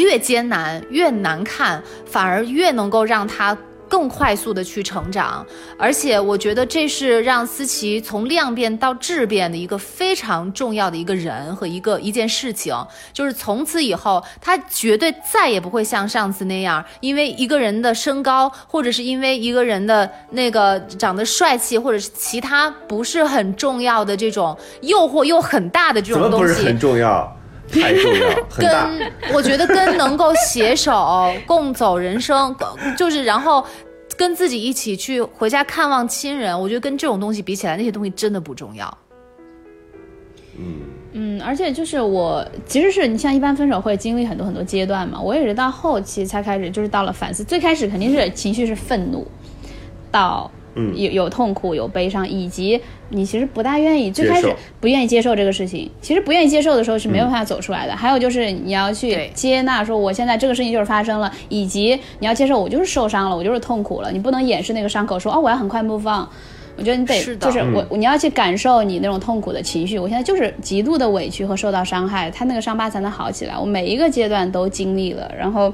[0.01, 3.55] 越艰难越难看，反而越能够让他
[3.87, 5.45] 更快速的去成长。
[5.77, 12.73] 而且我觉得这是让思琪从量变到质变的一个非常重要的一个人和一个一件事情。
[13.11, 27.37] 就是从此以后，他绝对再也不会像上次那样，因为一个人的身高，或者是因为一个人的那个长得帅气，或者是其他不是很重要的这种诱惑又很大的这种东西，不是很重要？
[27.71, 28.89] 太重要，很大。
[29.33, 32.55] 我觉得跟能够携手共走人生，
[32.97, 33.65] 就是然后
[34.17, 38.97] 跟自己一起去回家看望亲人，我觉得跟这种东西比起来，那些东西真的不重要。
[40.57, 40.79] 嗯
[41.13, 47.43] 嗯，而且就是我其实是你像一般分手会经历很多很多阶段嘛，我也是到后期才开始，就是到了反思。
[47.43, 49.25] 最开始肯定是情绪是愤怒，
[50.11, 50.49] 到。
[50.75, 52.79] 嗯，有有痛苦，有悲伤，以及
[53.09, 54.47] 你其实不大愿意，最开始
[54.79, 55.91] 不愿意接受这个事情。
[56.01, 57.93] 其实不愿意接受的时候是没有办法走出来的。
[57.93, 64.11] 还有就是你要去接纳，说我现在这个事情就是发生了，以及你要接受我就是受伤了，我就是痛苦了。
[64.11, 66.27] 你不能掩饰那个伤口，说哦我要很快不放。
[66.77, 69.99] 我觉得你得就是我你要去感受你那种痛苦的情绪。
[69.99, 73.57] 我现在就是极度的委屈和受到伤害，他那个伤疤才能好起来。
[73.57, 75.73] 我每一个阶段都经历了，然后。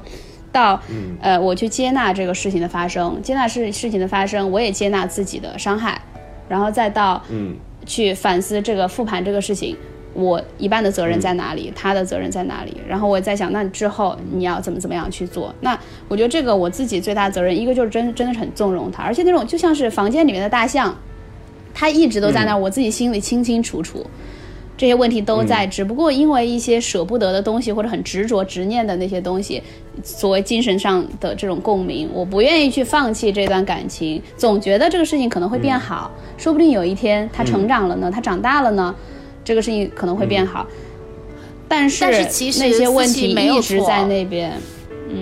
[0.50, 0.80] 到，
[1.20, 6.00] 呃，我去接纳这个事情的发生，接纳事事情的发生，我也接纳自己的伤害，
[6.48, 7.56] 然后再到，嗯，
[7.86, 9.76] 去反思这个复盘这个事情，
[10.14, 15.54] 我一半的责任在哪里，他的责任在哪里，然后我在想，那之后你要怎么怎么样去做？
[15.60, 20.96] 那我觉得这个我自己最大责任，一个就是真真的是很纵容他，而且那种就像是房间里面的大象，
[21.74, 24.04] 他一直都在那，我自己心里清清楚楚。
[24.78, 29.60] 这些问题都在，只不过因为一些舍不得的东西，或者很执着、执念的那些东西，
[30.04, 38.94] 所谓精神上的这种共鸣，我不愿意去放弃这段感情，总觉得这个事情可能会变好，说不定有一天他成长了呢，他长大了呢，
[39.44, 40.64] 这个事情可能会变好。
[41.66, 44.52] 但是那些问题一直在那边。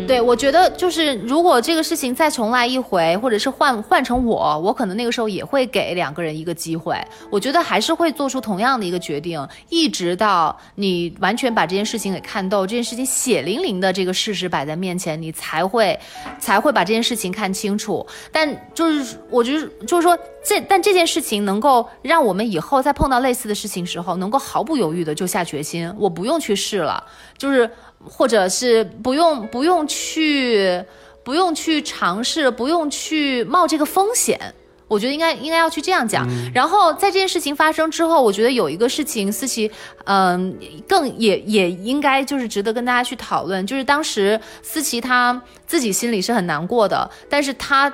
[0.06, 6.96] 对，我觉得就是如果这个事情再重来一回，或者是换换成我，我可能那个时候也会给两个人一个机会。
[7.30, 15.98] 我觉得还是会做出同样的一个决定，一直到你完全把这件事情给看透，这件事情血淋淋的这个事实摆在面前，你才会
[16.38, 18.06] 才会把这件事情看清楚。
[18.30, 27.02] 但就是我觉得就是说这，但这件事情能够让我们以后再碰到类似的事情时候，能够毫不犹豫的就下决心，我不用去试了，
[27.36, 27.68] 就是。
[28.08, 30.82] 或者是不用不用去
[31.22, 34.54] 不用去尝试，不用去冒这个风险，
[34.88, 36.26] 我觉得应该应该要去这样讲。
[36.54, 39.70] 然后在这件事情发生之后，我觉得有一个事情，思琪，
[40.04, 40.56] 嗯，
[40.88, 47.92] 更也也应该就是值得跟大家去讨论，就是当时思琪她自己心里是很难过的，但是她。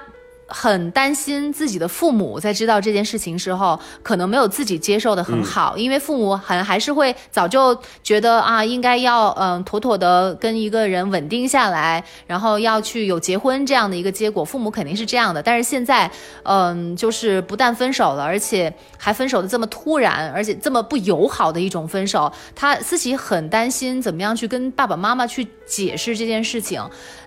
[0.53, 15.43] 很担心自己的父母在知道这件事情之后，可能没有自己接受的很好，因为父母很还是会早就觉得啊，应该要嗯妥妥的跟一个人稳定下来，然后要去有结婚这样的一个结果，父母肯定是这样的。
[15.43, 16.11] 但是现在，
[16.43, 26.83] 嗯，就是不但分手了，而且还分手的这么突然，而且这么不友好的一种分手，他思琪很担心怎么样去跟爸爸妈妈去解释这件事情。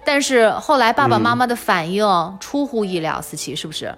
[0.06, 2.06] 但是后来爸爸妈妈的反应
[2.40, 3.94] 出乎意料，思琪是不是？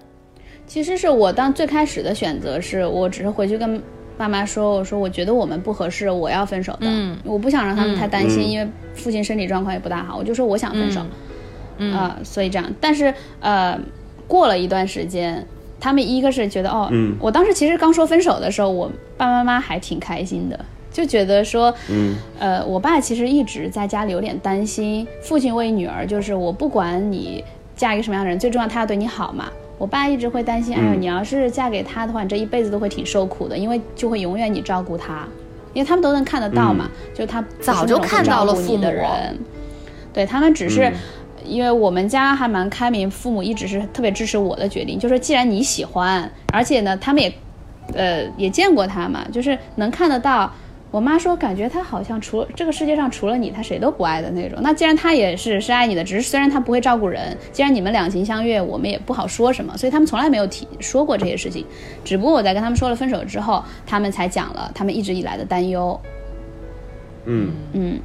[0.66, 3.82] 其实是我当最开始的选择是我只是回去跟
[4.18, 6.80] 爸妈说，我说我觉得我们不合适，我要分手的。
[6.82, 7.18] 嗯。
[7.24, 11.02] 我不想让他们太担心，嗯因为父亲身体状况也不大好，我就说我想分手。
[11.78, 11.94] 嗯。
[11.94, 13.80] 啊、所以这样，但是呃，
[14.28, 15.46] 过了一段时间，
[15.80, 17.16] 他们一个是觉得哦，嗯。
[17.20, 20.60] 我当时其实刚说分手的时候，我爸爸妈妈还挺开心的，
[20.98, 27.44] 就觉得说，嗯，呃，我爸其实一直在家里有点担心，父亲为女儿就是我不管你
[27.76, 29.46] 嫁一个什么样的人，最重要他要对你好嘛。
[29.78, 35.28] 我爸一直会担心，哎呦，嗯你要是嫁给他的话，你这一辈子都会挺受苦的，因为就会永远你照顾他，
[35.72, 39.06] 因为他们都能看得到嘛，就他早就看到了照顾你的人，
[40.12, 40.90] 对他们只是。
[40.90, 40.94] 嗯
[41.46, 47.34] 因为我们家还蛮开明，父母一直是特别支持我的决定，就说既然你喜欢，而且呢，他们也，
[47.94, 50.52] 呃，也见过他嘛，就是能看得到。
[50.90, 54.58] 我妈说，感觉他好像除了这个世界上除了你，他谁都不爱的那种。
[54.62, 61.66] 那既然他也是是爱你的，只是虽然他不会照顾人，既然你们两情相悦，我们也不好说什么，所以他们从来没有提说过这些事情。
[62.06, 66.00] 只不过我在跟他们说了分手之后，他们才讲了他们一直以来的担忧。
[67.26, 68.00] 嗯，嗯，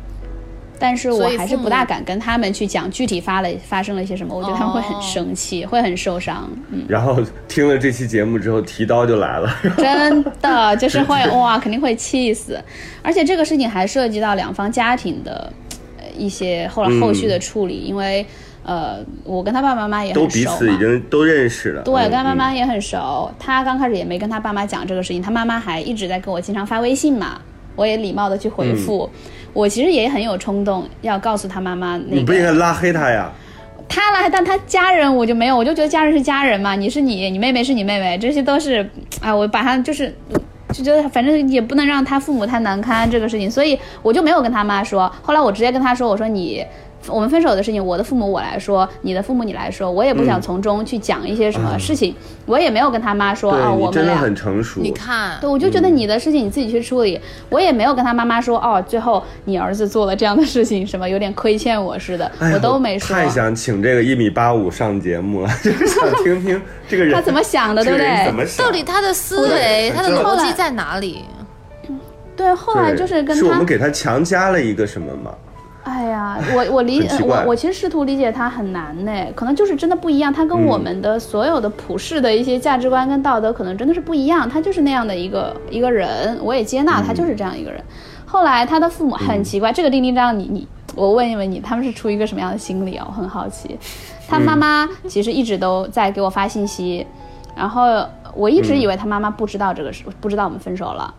[0.82, 6.50] 但是我还是不大敢跟他们去讲具体发了发生了一些什么，我觉得他们会很哦生气，会很受伤。
[6.72, 9.48] 嗯，然后听了这期节目之后，提刀就来了。
[9.76, 12.60] 真的就是会 哇，肯定会气死。
[13.00, 15.52] 而且这个事情还涉及到两方家庭的
[15.98, 18.26] 呃一些后来后续的处理，因为
[18.64, 20.56] 呃，我跟他爸爸妈妈也都彼很熟嘛。
[20.58, 21.82] 此已经都认识了。
[21.82, 23.30] 对，嗯跟他妈嗯妈也很熟。
[23.38, 27.40] 他刚开始也没跟他爸妈讲这个事情，他妈妈还一直在跟我经常发微信嘛，
[27.76, 29.08] 我也礼貌的去回复。
[29.52, 32.16] 我其实也很有冲动要告诉他妈妈那个。
[32.16, 33.30] 你不应该拉黑他呀？
[33.88, 38.88] 他来，但他家人我就没有，我就觉得家人是家人嘛，你是你，你妹妹是你妹妹，这些都是，
[39.20, 40.14] 哎，我把他就是。
[40.72, 45.06] 就觉得反正也不能让他父母太难堪这个事情，所以我就没有跟他妈说。
[45.20, 46.64] 后来我直接跟他说：“我说你，
[47.08, 52.14] 我们分手的事情，我的父母我来说，你的父母你来说，我也不想从中去讲一些什么事情，
[52.46, 54.80] 我也没有跟他妈说啊，对你真的我们俩很成熟。
[54.80, 63.14] 你看，对，我就觉得你的事情你自己去处理，我也没有跟他妈妈说哦，最后你儿子做了这样的事情，什么有点亏欠我似的，哎我都没说。
[63.14, 68.24] 太想请这个一米八五上节目了， 就是想听听这个人他怎么想的，对不对？
[68.26, 71.24] 怎么想到底他的思维、他的逻辑在哪里？
[72.34, 75.32] 对，后来就是跟他是我们，给他强加了一个什么吗？
[75.84, 87.82] 哎呀，我我理我我其实试图理解他很难呢，可能就是真的不一样，他跟嗯我们的所有的普世的一些价值观跟道德可能真的是不一样，他就是那样的一个一个人，我也接纳他就是这样一个人。
[88.24, 93.04] 后来他的父母很奇怪，这个丁丁章你你我问一问你，他们是出于一个什么样的心理啊？
[93.08, 93.76] 我很好奇。
[94.28, 97.06] 他妈妈其实一直都在给我发信息，
[97.56, 101.12] 然后我一直以为他妈妈不知道这个事，不知道我们分手了。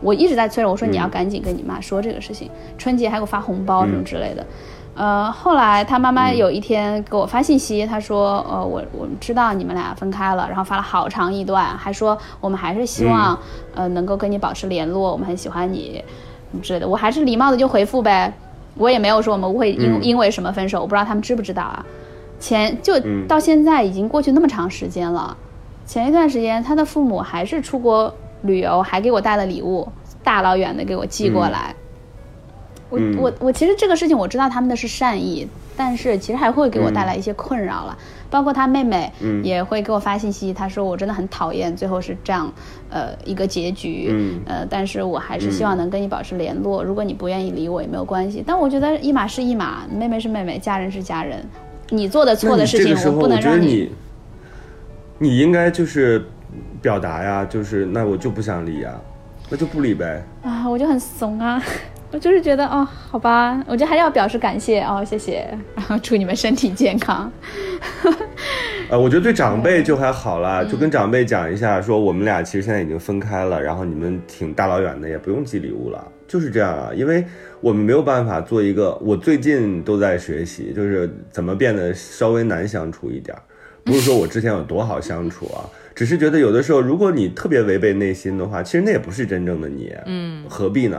[0.00, 4.44] 我一直在催着我说你要赶紧跟你妈说这个事情，春节还给我发红包什么之类的。
[4.96, 13.38] 呃，后来他妈妈有一天给我发信息，他说，呃，我我知道你们俩分开了，然后发了好长一段，还说我们还是希望，
[13.74, 16.02] 呃，能够跟你保持联络，我们很喜欢你，
[16.50, 16.86] 什么之类的。
[16.86, 18.30] 我还是礼貌的就回复呗，
[18.74, 21.86] 我也没有说我们会因、嗯因为什么分手，我不知道他们知不知道啊。
[22.38, 25.34] 前就嗯到现在已经过去那么长时间了，
[25.86, 28.12] 前一段时间他的父母还是出国
[28.42, 29.88] 旅游，还给我带了礼物，
[30.22, 31.74] 大老远的给我寄过来。
[32.88, 37.96] 我嗯我我其实这个事情我知道他们的是善意，但是其实还会给我嗯带来一些困扰了。
[38.28, 39.12] 包括他妹妹
[39.42, 42.52] 也会给我发信息，他说我真的很讨厌最后是这样，
[42.88, 44.08] 呃，一个结局。
[44.12, 46.82] 嗯呃，但是我还是希望能跟你保持联络。
[46.84, 51.44] 如果你不愿意理我也没有关系，但我觉得一码是一码，妹妹是妹妹，家人是家人。
[51.88, 53.90] 你做的错的事情，这个时候，不能让你，
[55.18, 56.24] 你应该就是
[56.80, 58.94] 表达呀，就是那我就不想理呀，
[59.48, 60.22] 那就不理呗。
[60.42, 61.62] 啊，我就很怂啊，
[62.10, 67.30] 我就是觉得哦，好吧，我觉得还是要表示感谢哦，谢谢，然后祝你们身体健康。
[68.88, 76.90] 呃，我觉得对长辈就还好啦，就跟长辈讲一下，说我们俩其实现在已经分开了，然后你们挺大老远的，也不用寄礼物了，就是这样啊。
[76.94, 77.24] 因为
[77.60, 83.42] 我们没有办法做一个，我最近都在学习，就是怎么变得稍微难相处一点儿。
[83.84, 85.62] 不是说我之前有多好相处啊，
[86.00, 90.98] 只是觉得有的时候，如果你特别违背内心的话，其实那也不是真正的你，嗯，何必呢？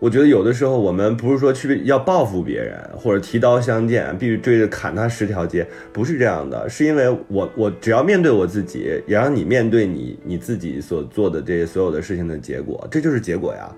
[0.00, 13.74] 我觉得有的时候我们不是说去要报复别人或者提刀相见，必须追着砍他十条街，不是这样的，是因为我我只要面对我自己，也让你面对你你自己所做的这些所有的事情的结果，这就是结果呀。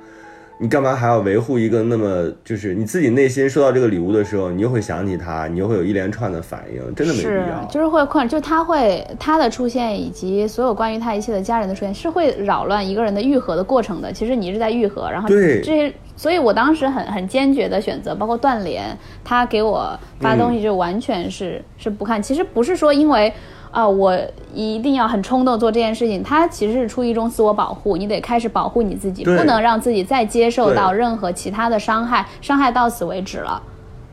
[0.60, 14.12] 你干嘛还要维护一个那么就是你自己内心收到这个礼物的时候，你又会想起他，你又会有一连串的反应，真的没必是要。，就是会困，就是他会他的出现以及所有关于他一切的家人的出现，是会扰乱一个人的愈合的过程的。
[14.12, 18.84] 其实你一直在愈合，然后对这些，所以我当时很很坚决的选择，包括断联，
[19.24, 22.20] 他给我发东西就完全是、是不看。
[22.20, 23.32] 其实不是说因为
[23.70, 24.18] 啊，我
[24.54, 33.60] 一定要很冲动做这件事情，它其实是出于一种自我保护，你得开始保护你自己，不能让自己再接受到任何其他的伤害，伤害到此为止了。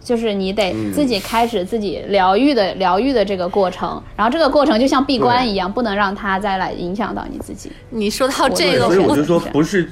[0.03, 7.71] 就是你得嗯自己开始自己疗愈的疗愈的这个过程，然后这个过程就像闭关一样，不能让它再来影响到你自己。
[7.89, 9.89] 你说到这个，我所以我就说不是。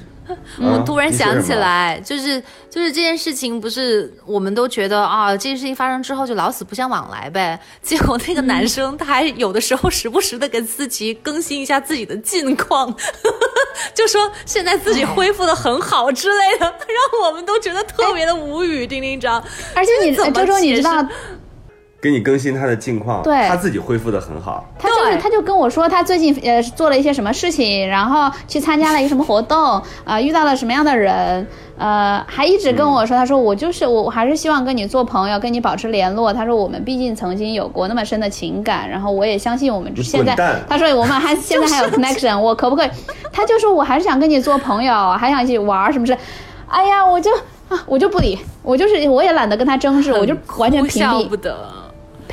[0.59, 7.59] 我啊突然想起来，就是就是这件事情，不是我们都觉得啊，这件事情发生之后就老死不相往来呗。
[7.81, 12.95] 结果那个男生他还有的时候时不时的给自己更新一下自己的近况，
[13.93, 18.83] 就说现在自己恢复的很好之类的， 让我们都觉得特别的无语。
[18.93, 19.43] 丁丁章，
[19.73, 21.03] 而且你这怎么周周，你知道
[22.03, 24.65] 给你更新他的近况，对他自己恢复的很好。
[24.77, 31.47] 他就是他就跟我说他最近呃做了一些什么事情，然后去参加了一个什么活动，呃遇到了什么样的人，
[31.77, 36.33] 呃还一直跟我说，他说我就是我我还是希望跟你做朋友，跟你保持联络。
[36.33, 40.35] 他说我们毕竟曾经有过那么深的情感，然后我也相信我们你现在，
[40.67, 42.89] 他说我们还现在还有 connection，我可不可以？
[43.31, 46.17] 他就说我还是想跟你做朋友，还想一起玩儿什么事。
[46.67, 47.31] 哎呀，我就
[47.69, 51.55] 啊我就不理，我就是我也懒得跟他争执，我就完全屏蔽笑不得。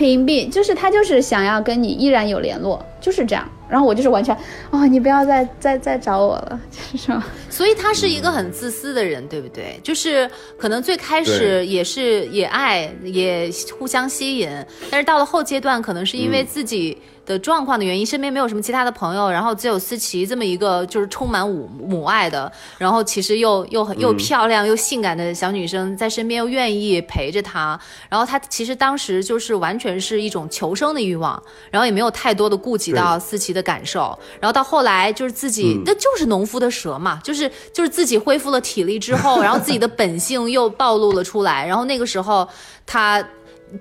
[0.00, 3.46] 屏蔽，就是他就是想要跟你依然有联络，就是这样。
[3.68, 4.34] 然后我就是完全，
[4.70, 9.78] 哦，你不要再再再找我了，就是说，所以他是一个很自私的人，对不对？
[9.82, 13.48] 就是可能最开始也是也爱也
[13.78, 14.48] 互相吸引，
[14.90, 16.96] 但是到了后阶段，可能是因为自己
[17.30, 27.78] 的状况的原因，身边没有什么其他的朋友，然后只有思琪这么一个就是充满母母爱的，然后其实又又很又漂亮又性感的小女生在身边，又愿意陪着她，
[28.08, 42.48] 然后她其实当时就是完全是一种求生的欲望，然后也没有太多的顾及到思琪的感受，然后到后来就是自己，那就是农夫的蛇嘛，就是就是自己恢复了体力之后，然后自己的本性又暴露了出来，然后那个时候
[42.84, 43.24] 他。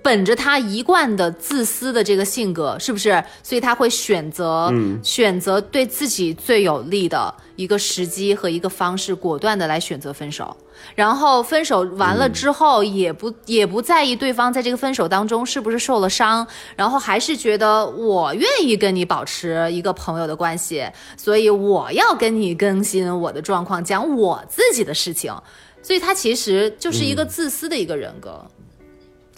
[0.01, 3.23] 本着他一贯的自私的这个性格，是不是？
[3.41, 4.71] 所以他会选择、
[5.03, 10.55] 选择对自己最有利的一个时机和一个方式，果断的来选择分手。
[10.95, 20.85] 然后分手完了之后，也不、也不在意对方在这个分手当中是不是受了伤，然后还是觉得我愿意跟你保持一个朋友的关系，
[21.17, 25.33] 所以我要跟你更新我的状况，讲我自己的事情。
[25.81, 28.45] 所以他其实就是一个自私的一个人格。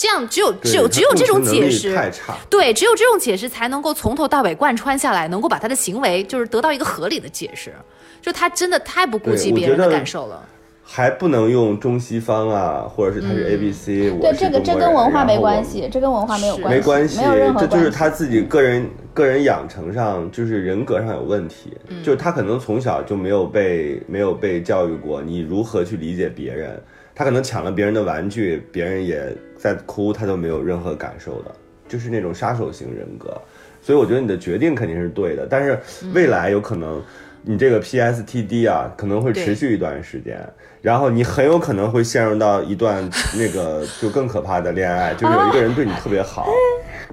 [0.01, 2.35] 这样只有只有只有这种解释，太差。
[2.49, 7.71] 对，只有这种解释才能够从头到尾贯穿下来，能够把他的行为就是得到一个合理的解释。
[8.19, 10.43] 就他真的太不顾及别人的感受了。
[10.83, 26.81] 还不能用中西方啊，或者是他是 A B C，、我对这个这跟文化没关系，这跟文化没有关系，没关系，没有任何这就是他自己个人个人养成上，就是人格上有问题，嗯就是他可能从小就没有被没有被教育过你如何去理解别人，
[27.15, 31.51] 他可能抢了别人的玩具，别人也在哭，他都没有任何感受的，
[31.87, 33.39] 就是那种杀手型人格。
[33.79, 36.99] 所以我觉得你的决定肯定是对的，但是嗯未来有可能
[37.43, 40.39] 你这个 PSTD 啊，可能会持续一段时间。
[40.81, 43.07] 然后你很有可能会陷入到一段
[43.37, 46.47] 那个 就更可怕的恋爱，就是有一个人对你特别好，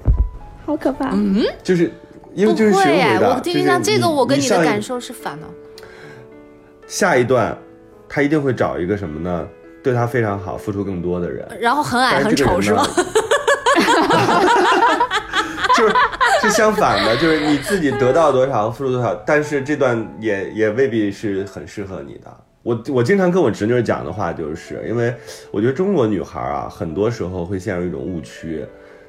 [0.65, 1.11] 好可怕。
[1.13, 1.91] 嗯就是
[2.35, 2.83] 因为不就是会。
[3.21, 5.47] 我听一下这个，我跟你的感受是反的。
[6.87, 7.55] 下一段，
[8.09, 9.47] 他一定会找一个什么呢？
[9.89, 11.49] 对他非常好、付出更多的人。
[11.59, 12.87] 然后很矮但很丑是吗？
[15.75, 15.95] 就是
[16.43, 22.25] 是相反的，就是你自己得到多少，付出多少，但是这段也也未必是很适合你的。
[22.63, 25.15] 我我经常跟我侄女讲的话，就是因为
[25.51, 28.63] 我觉得中国女孩啊，很多时候会陷入一种误区，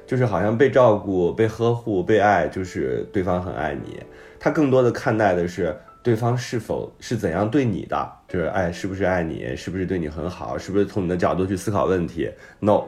[0.06, 4.00] 就是好像被照顾、被呵护、被爱，就是对方很爱你。
[4.38, 12.30] 她更多的看待的是对方是否是怎样对你的，就是爱是不是爱你，是不是对你很好，是不是从你的角度去思考问题。
[12.58, 12.84] No，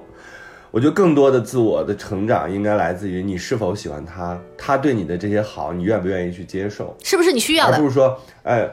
[0.71, 7.77] 我觉得更多的自我的成长应该来自于你是否喜欢他，他对你的这些好，你愿不愿意去接受，是不是你需要的？
[7.77, 8.67] 而不是说，哎，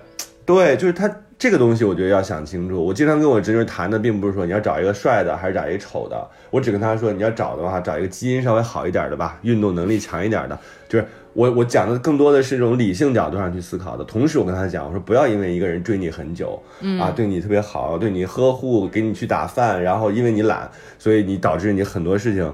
[0.46, 2.82] 对，就是他这个东西，我觉得要想清楚。
[2.82, 10.58] 我经常跟我侄女谈的，并不是说你要找一个帅的还是找一个丑的，我只跟她说，你要找的话，找一个基因稍微好一点的吧，运动能力强一点的。
[10.88, 11.06] 就是
[11.40, 14.04] 我我讲的更多的是这种理性角度上去思考的。
[14.04, 16.62] 同时，我跟他讲，我说不要因为一个人追你很久，
[17.00, 22.54] 啊，对你特别好，对你呵护，给你去打饭，然后因为你懒，所以你导致你很多事情。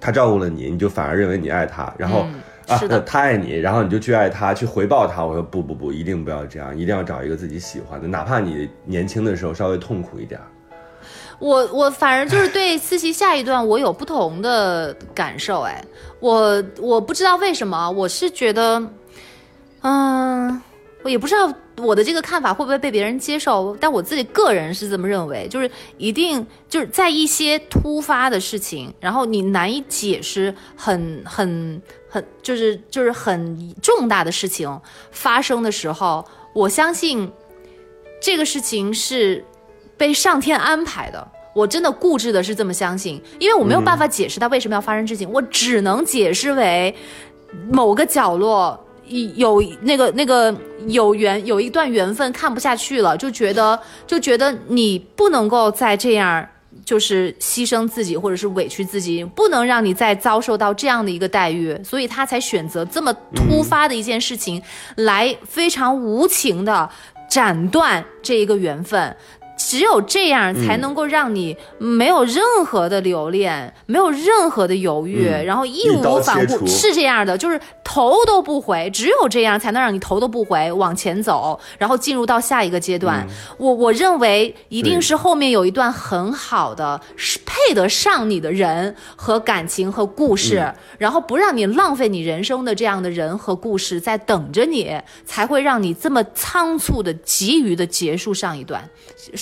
[0.00, 2.26] 他照顾了你，你就反而认为你爱他，然后、
[2.66, 2.76] 啊，
[3.06, 5.24] 他爱你，然后你就去爱他，去回报他。
[5.24, 10.40] 我说不不不，一定不要这样，一定要找一个自己喜欢的，哪怕你年轻的时候稍微痛苦一点。
[11.38, 15.84] 我我反而就是对思琪下一段我有不同的感受，哎，
[16.20, 18.82] 我我不知道为什么，我是觉得，
[19.82, 20.62] 嗯，
[21.02, 34.80] 我也不知道我的这个看法会不会被别人接受，但我自己个人是这么认为，就是一定就是在一些突发的事情，然后你难以解释，很很很就是就是很重大的事情
[35.10, 37.30] 发生的时候，我相信
[38.22, 39.44] 这个事情是
[39.96, 41.26] 被上天安排的。
[41.52, 46.94] 我真的固执的是这么相信，因为我没有办法解释它为什么要发生事情，我只能解释为
[47.70, 48.80] 某个角落。
[49.36, 50.52] 有那个那个
[50.86, 56.48] 有缘有一段缘分看不下去了，就觉得就觉得你不能够再这样，
[56.86, 64.62] 就是牺牲自己或者是委屈自己，不能让你再遭受到这样的一个待遇，所以他才选择这么突发的一件事情，
[64.96, 66.88] 来非常无情的
[67.28, 69.14] 斩断这一个缘分。
[69.56, 76.66] 只有这样才能够让你没有任何的留恋，没有任何的犹豫，然后义无反顾。
[76.66, 78.90] 是这样的，就是头都不回。
[78.90, 83.26] 只有这样才能让你头都不回往前走，然后进入到下一个阶段。
[83.56, 94.94] 我我认为一定是后面有一段很好的，是配得上你的人和感情和故事，然后不让你浪费你人生的这样的人和故事在等着你，
[95.24, 98.88] 才会让你这么仓促的急于的结束上一段。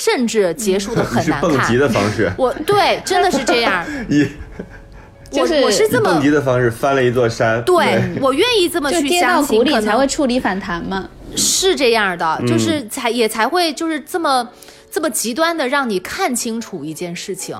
[0.02, 1.48] 甚至结束的很难看。
[1.48, 3.86] 蹦极的方式，我对，真的是这样。
[4.10, 4.26] 以，
[5.30, 7.62] 我我是这么蹦极的方式翻了一座山。
[7.62, 11.08] 对，我愿意这么去相信，可能才会触底反弹嘛。
[11.36, 14.48] 是这样的，就是才也才会就是这么
[14.90, 17.56] 这么极端的让你看清楚一件事情。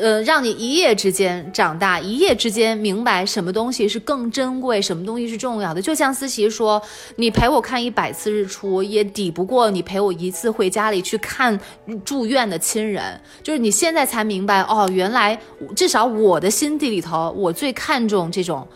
[0.00, 5.80] 呃，让你一夜之间长大，一夜之间明白什么东西是更珍贵，什么东西是重要的。
[5.80, 6.80] 就像思琪说，
[7.16, 11.58] 你陪我看一百次日出，也抵不过你陪我一次回家里去看
[12.04, 13.20] 住院的亲人。
[13.42, 15.38] 就是你现在才明白，哦，原来
[15.74, 18.66] 至少我的心底里头，我最看重这种。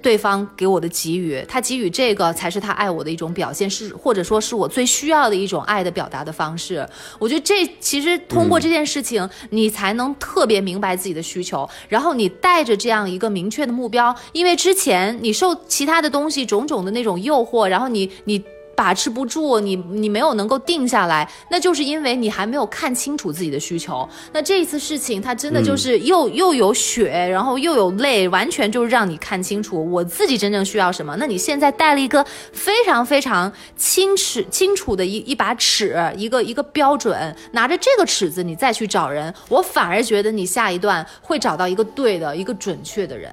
[0.00, 6.88] 对方给我的给予，他给予这个才是他爱我的一种表现，是或者说是我最需要的一种爱的表达的方式。
[7.18, 18.42] 我觉得这其实通过这件事情，你才能特别明白自己的需求，然后你带着这样一个明确的目标，因为之前你受其他的东西种种的那种诱惑，然后你你。
[18.76, 24.08] 把持不住，你你没有能够定下来，那就是因为你还没有看清楚自己的需求。
[24.32, 31.16] 那这一次事情，它真的就是又又有血，然后又有泪，完全就是让你看清楚我自己真正需要什么。
[31.18, 43.32] 那你现在带了一个非常非常清尺清楚的一一把尺，一个一个标准，拿着这个尺子你再去找人，我反而觉得你下一段会找到一个对的一个准确的人。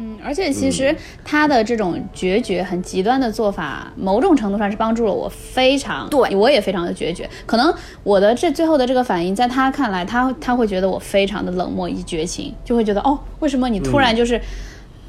[0.00, 0.94] 嗯，而且其实
[1.24, 7.28] 他的这种决绝、很极端的做法，某种程度上是帮助了我非常，对我也非常的决绝。
[7.46, 7.74] 可能
[8.04, 14.40] 我的这最后的这个反应，在他看来，他他会觉得我非常的冷漠以及绝情，就会觉得哦，为什么你突然就是。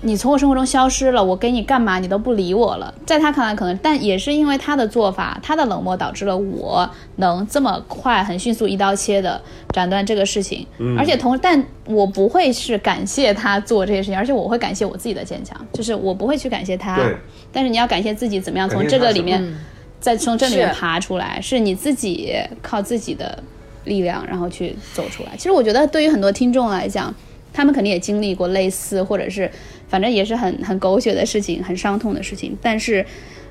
[0.02, 2.94] 你从我生活中消失了，我给你干嘛你都不理我了。
[3.06, 9.42] 在他看来，可能，但也是因为他的做法，他的冷漠导致了我能这么快、很迅速一刀切的
[9.74, 10.66] 斩断这个事情。
[10.98, 16.98] 而且同，但我不会是感谢他做这些事情，而且我会感谢我自己的坚强，就是我不会去感谢他。
[17.52, 19.44] 但是你要感谢自己，怎么样从这个里面，
[20.00, 23.38] 再从这里面爬出来，是你自己靠自己的
[23.84, 25.32] 力量，然后去走出来。
[25.36, 27.14] 其实我觉得，对于很多听众来讲，
[27.52, 29.52] 他们肯定也经历过类似，或者是。
[29.90, 32.56] 反正也是很很狗血的事情，很伤痛的事情。
[32.62, 33.06] 但是，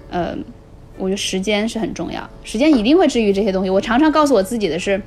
[0.09, 0.35] 呃，
[0.97, 3.69] 我觉得时间是很重要，时间一定会治愈这些东西。
[3.69, 5.01] 我常常告诉我自己的是，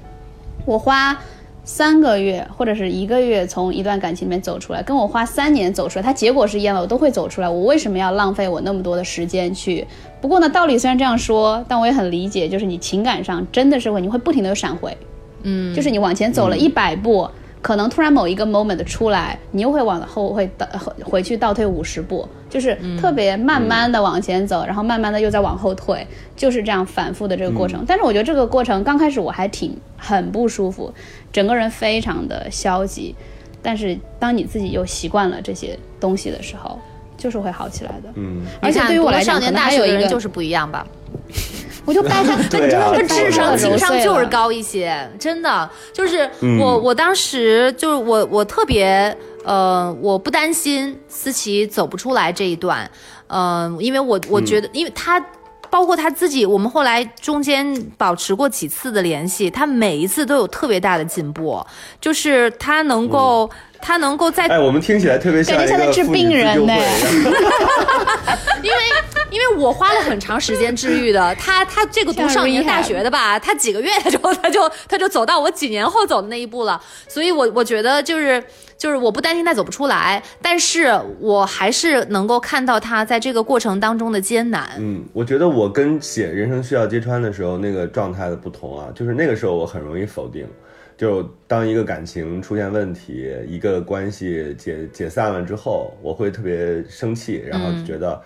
[0.65, 1.17] 我花
[1.63, 7.47] 三个月或者是一个月从一段感情里面走出来，跟我花三年走出来，它结果是一样的，我都会走出来。
[7.47, 9.85] 我为什么要浪费我那么多的时间去？
[10.19, 14.95] 不过呢，道理虽然这样说，但我也很理解，就是你情感上真的是会，你会不停的闪回，
[15.43, 17.29] 嗯，就是你往前走了一百步。
[17.61, 20.67] 可能突然某一个 moment 出来，你又会往后会倒
[21.03, 26.05] 回去倒退五十步，就是特别慢慢的往前走，然后慢慢的又在往后退，
[26.35, 27.85] 就是这样反复的这个过程。
[27.87, 30.91] 但是我觉得这个过程刚开始我还挺很不舒服，
[31.31, 33.15] 整个人非常的消极。
[33.61, 36.79] 但是当你自己又习惯了这些东西的时候，
[37.15, 38.09] 就是会好起来的。
[38.15, 40.87] 嗯，而且对于我来讲，可能还有一个就是不一样吧。
[41.85, 45.69] 我就掰上， 对啊，智商情商就是高一些，真的。
[45.91, 46.29] 就是
[46.59, 52.89] 我我当时就是我我特别呃我不担心思琪走不出来这一段，
[53.27, 55.23] 嗯，因为我我觉得，因为他
[55.71, 61.65] 包括他自己，我们后来中间保持过几次的联系，他每一次都有特别大的进步，
[61.99, 63.49] 就是他能够
[63.81, 66.73] 他能够在哎，我们听起来特别像感觉像在治病人呢，
[68.61, 68.77] 因为。
[69.31, 71.33] 因为我花了很长时间治愈的。
[71.39, 76.79] 他他这个读上一个大学的吧，他几个月他就他就他就走到我几年后走的那一步了。
[77.07, 78.43] 所以，我我觉得就是
[78.77, 84.69] 就是我不担心他走不出来，但是我还是能够看到他在这个过程当中的艰难。
[84.77, 90.45] 嗯，我觉得我跟写《人生需要揭穿》的时候那个状态的不同啊，就是那个时候我很容易否定。
[90.97, 98.21] 就当一个感情出现问题，一个关系解解散了之后，我会特别生气，然后就觉得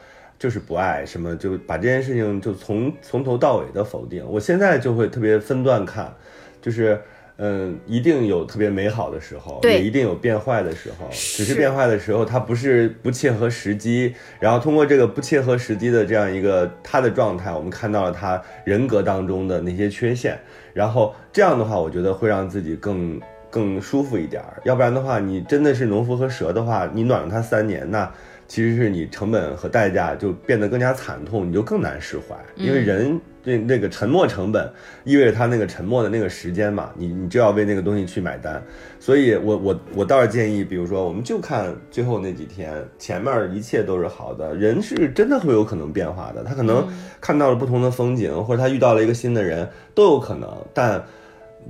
[0.46, 4.24] 就是不爱什么，就把这件事情就从从头到尾的否定。
[4.30, 6.14] 我现在就会特别分段看，
[6.62, 7.02] 就是
[7.38, 11.08] 嗯，一定有特别美好的时候，也一定有变坏的时候。
[11.10, 20.38] 只是是变坏的时候，它不是不切合时机，然后通过这个不切合时机的这样一个他的状态，我们看到了他人格当中的那些缺陷。
[20.76, 23.20] 然后这样的话，我觉得会让自己更
[23.50, 24.62] 更舒服一点儿。
[24.64, 28.08] 要不然的话，你真的是农夫和蛇的话，你暖了他三年，那
[28.48, 32.36] 其实是你成本和代价就变得更加惨痛，你就更难释怀。
[32.56, 34.72] 因为人那那个沉默成本
[35.04, 38.62] 意味着他那个沉默的那个时间嘛，你你就要为那个东西去买单。
[39.00, 46.44] 所以我我我倒是建议，比如说我们就看最后那几天，前面一切都是好的，人是真的会有可能变化的。
[46.44, 46.88] 他可能
[47.22, 50.50] 看到了不同的风景，或者他遇到了一个新的人，都有可能。
[50.74, 51.04] 但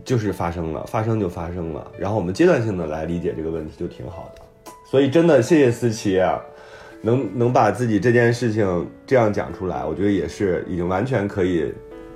[0.03, 4.41] 就是发生了，发生就发生了，然后我们阶段性的来理解这个问题就挺好的。
[4.89, 6.39] 所以真的谢谢思琪啊，
[7.05, 11.71] 能能把自己这件事情这样讲出来，我觉得也是已经完全可以，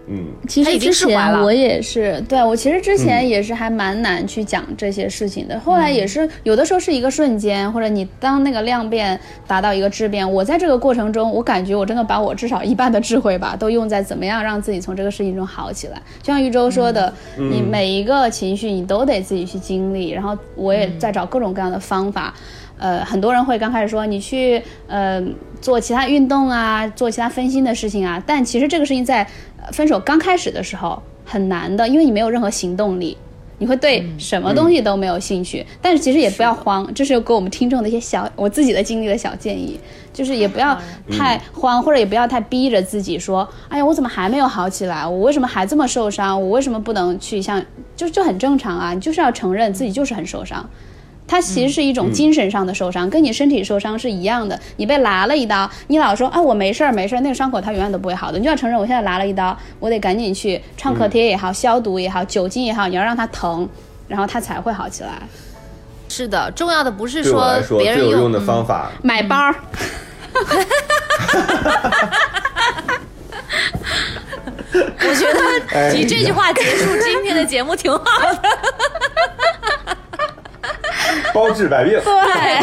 [0.07, 5.59] 嗯，其实之前我也是，对我其实之前也是还蛮难去讲这些事情的。
[5.59, 16.01] 后来也是有的时候是一个瞬间，或者你当那个量变达到一个质变，我在这个过程中，我感觉我真的把我至少一半的智慧吧，都用在怎么样让自己从这个事情中好起来。
[16.23, 22.33] 就像玉州说的，你每一个情绪你都得自己去经历，然后我也在找各种各样的方法。
[22.80, 25.21] 呃，很多人会刚开始说你去呃
[25.61, 29.21] 做其他运动啊，做其他分心的事情啊，但其实这个事情在
[29.61, 33.17] 呃分手刚开始的时候很难的，因为你没有任何行动力，
[33.57, 35.65] 你会对什么东西都没有兴趣。
[35.82, 39.77] 但是其实也不要慌，这是给我们听众的一些小我自己的经历的小建议，
[40.13, 40.80] 就是也不要
[41.11, 45.05] 太慌，或者也不要太逼着自己说，哎呀，我怎么还没有好起来？
[45.05, 46.41] 我为什么还这么受伤？
[46.41, 47.61] 我为什么不能去像
[47.97, 48.93] 就就很正常啊？
[48.93, 50.67] 你就是要承认自己就是很受伤。
[51.30, 54.59] 它其实是一种精神上的受伤，跟你身体受伤是一样的。
[54.77, 58.39] 你被剌了一刀，你老说啊我没事儿没事儿，那个伤口它永远都不会好的。
[58.39, 63.69] 你就要承认，我现在剌了一刀，我得赶紧去创可贴也好，消毒也好，酒精也好，你要让它疼，
[64.07, 65.21] 然后它才会好起来。
[66.09, 69.53] 是的，重要的不是说别人有用的嗯方法，买包儿，
[74.73, 75.25] 我觉
[75.71, 78.03] 哎得你这句话结束今天的节目挺好
[78.41, 78.41] 的，
[81.39, 81.93] 包治百病。
[81.93, 82.03] 对，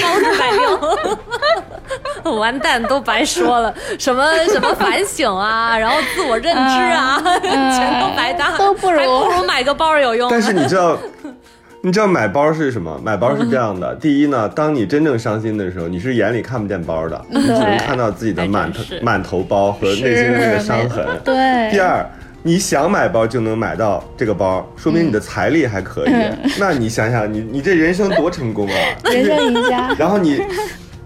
[0.02, 2.38] 包治百病。
[2.38, 10.28] 完蛋，都白说了，什么什么反省啊， 然后自我认知啊， 全都白搭，都不如还不如买个包有用。
[10.30, 10.98] 但是你知道，
[11.82, 13.00] 你知道买包是什么？
[13.02, 21.06] 买包是这样的：第一呢，当你真正伤心的时候，你是眼里看不见包的，你只能看到自己的满头满头包和内心的那个伤痕。
[21.24, 22.04] 对第二，
[22.47, 26.12] 你想买包就能买到这个包，说明你的财力还可以。
[26.61, 28.76] 那你想想，你你这人生多成功啊！
[29.11, 29.92] 人生赢家。
[29.99, 30.40] 然后你，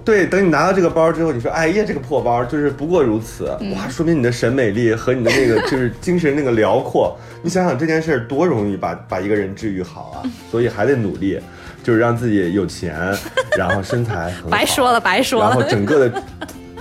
[0.04, 7.18] 对，等你拿到这个包之后，你说，哎呀，这个破包就是不过如此，嗯哇，说明你的审美力和你的那个就是精神那个辽阔。
[7.40, 11.40] 你想想这件事儿多容易把把一个人治愈好啊，所以还得努力，
[11.82, 12.94] 就是让自己有钱，
[13.56, 16.22] 然后身材很好，白说了白说了然后整个的。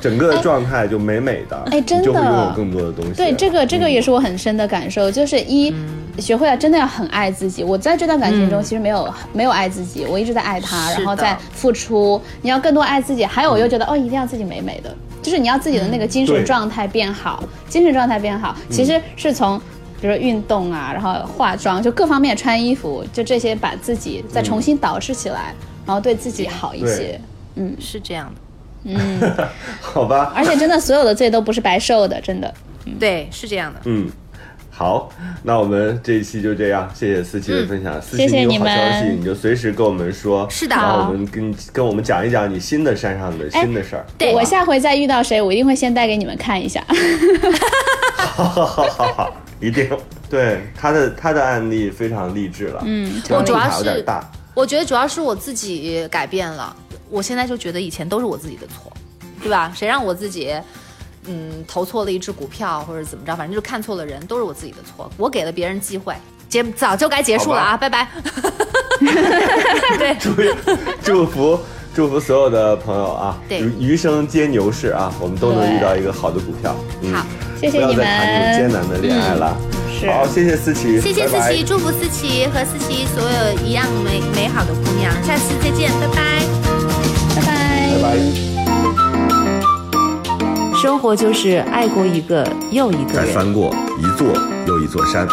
[0.02, 3.14] 整个的状态就美美的，哎真的就会拥有更多的东西。
[3.14, 5.74] 对，这个这个嗯也是我很深的感受，就是一、
[6.18, 7.64] 学会了真的要很爱自己。
[7.64, 12.22] 我在这段感情中其实没有、没有爱自己，我一直在爱他，然后在付出。
[12.42, 19.62] 你要更多爱自己，还有我又觉得、哦，一定要自己美美的，就是你要自己的那个精神状态变好，精神状态变好，其实是从。
[20.02, 25.54] 比如说运动啊，然后化妆，就各方面穿衣服，就这些把自己再重新捯饬起来，
[25.86, 27.20] 然后对自己好一些。
[27.56, 28.40] 嗯是这样的，
[29.82, 32.54] 好吧，而且真的所有的罪都不是白受的，真的。
[33.00, 33.80] 对，是这样的。
[33.86, 34.10] 嗯，
[34.70, 35.12] 好，
[35.44, 38.02] 那我们这一期就这样，谢谢思琪的分享。
[38.02, 40.50] 思琪，谢谢你你有好消息们你就随时跟我们说。
[40.50, 44.06] 是的然后我们跟跟我们讲一讲你新的山上的新的事儿。
[44.18, 46.84] 对我下回再遇到谁，我一定会先带给你们看一下。
[48.16, 49.90] 好好好好好，一定。
[50.30, 52.82] 对他的他的案例非常励志了。
[52.86, 54.24] 嗯，我主要有点是大。
[54.54, 56.76] 我觉得主要是我自己改变了，
[57.10, 58.92] 我现在就觉得以前都是我自己的错，
[59.42, 59.72] 对吧？
[59.76, 60.54] 谁让我自己，
[61.26, 65.10] 嗯，投错了一只股票或者怎么着，反正就是看错了人，都是我自己的错。
[65.18, 66.16] 我给了别人机会，
[66.48, 68.08] 节目早就该结束了啊，拜拜。
[69.98, 70.34] 对，祝
[71.02, 71.60] 祝福
[71.96, 76.76] 祝福所有的朋友啊，对余余生皆牛市啊，我们都能遇到一个好的股票。
[77.02, 77.26] 嗯好，
[77.60, 78.82] 谢谢你再谈这种艰。
[78.82, 79.58] 难的恋爱了。
[80.00, 86.14] 是好，谢谢思琪，谢谢思拜拜琪，祝福思琪和思琪所有一样美美好的姑娘，下次再见，拜拜。
[86.16, 86.29] 拜
[88.02, 88.02] 拜。
[88.02, 88.18] 拜拜。
[90.82, 93.26] 生活就是爱过一个又一个人。
[93.28, 94.28] 再翻过一座
[94.66, 95.28] 又一座山。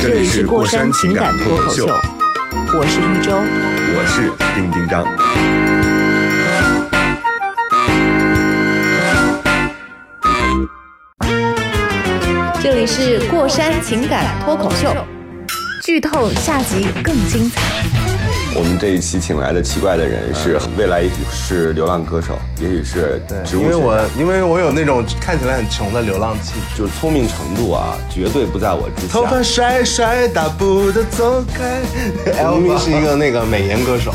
[0.00, 3.32] 这里是过山情感脱口秀，我是一周。
[3.98, 5.04] 我是丁丁张。
[12.62, 14.94] 这里是过山情感脱口秀，
[15.82, 18.05] 剧透下集更精彩。
[18.58, 26.78] 我们这一期请来的奇怪的人是未来是流浪歌手，也许是植物因为我因为我有那种看起来很穷的流浪气质。
[26.78, 29.42] 就是聪明程度啊，绝对不在我之头发。
[29.42, 31.82] 甩甩，大步的走开。
[32.44, 34.14] 我明明是一个那个美颜歌手，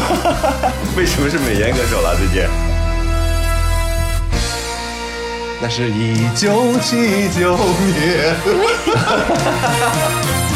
[0.96, 2.16] 为什么是美颜歌手了？
[2.16, 2.48] 最近？
[5.60, 7.54] 那是一九七九
[7.92, 8.34] 年。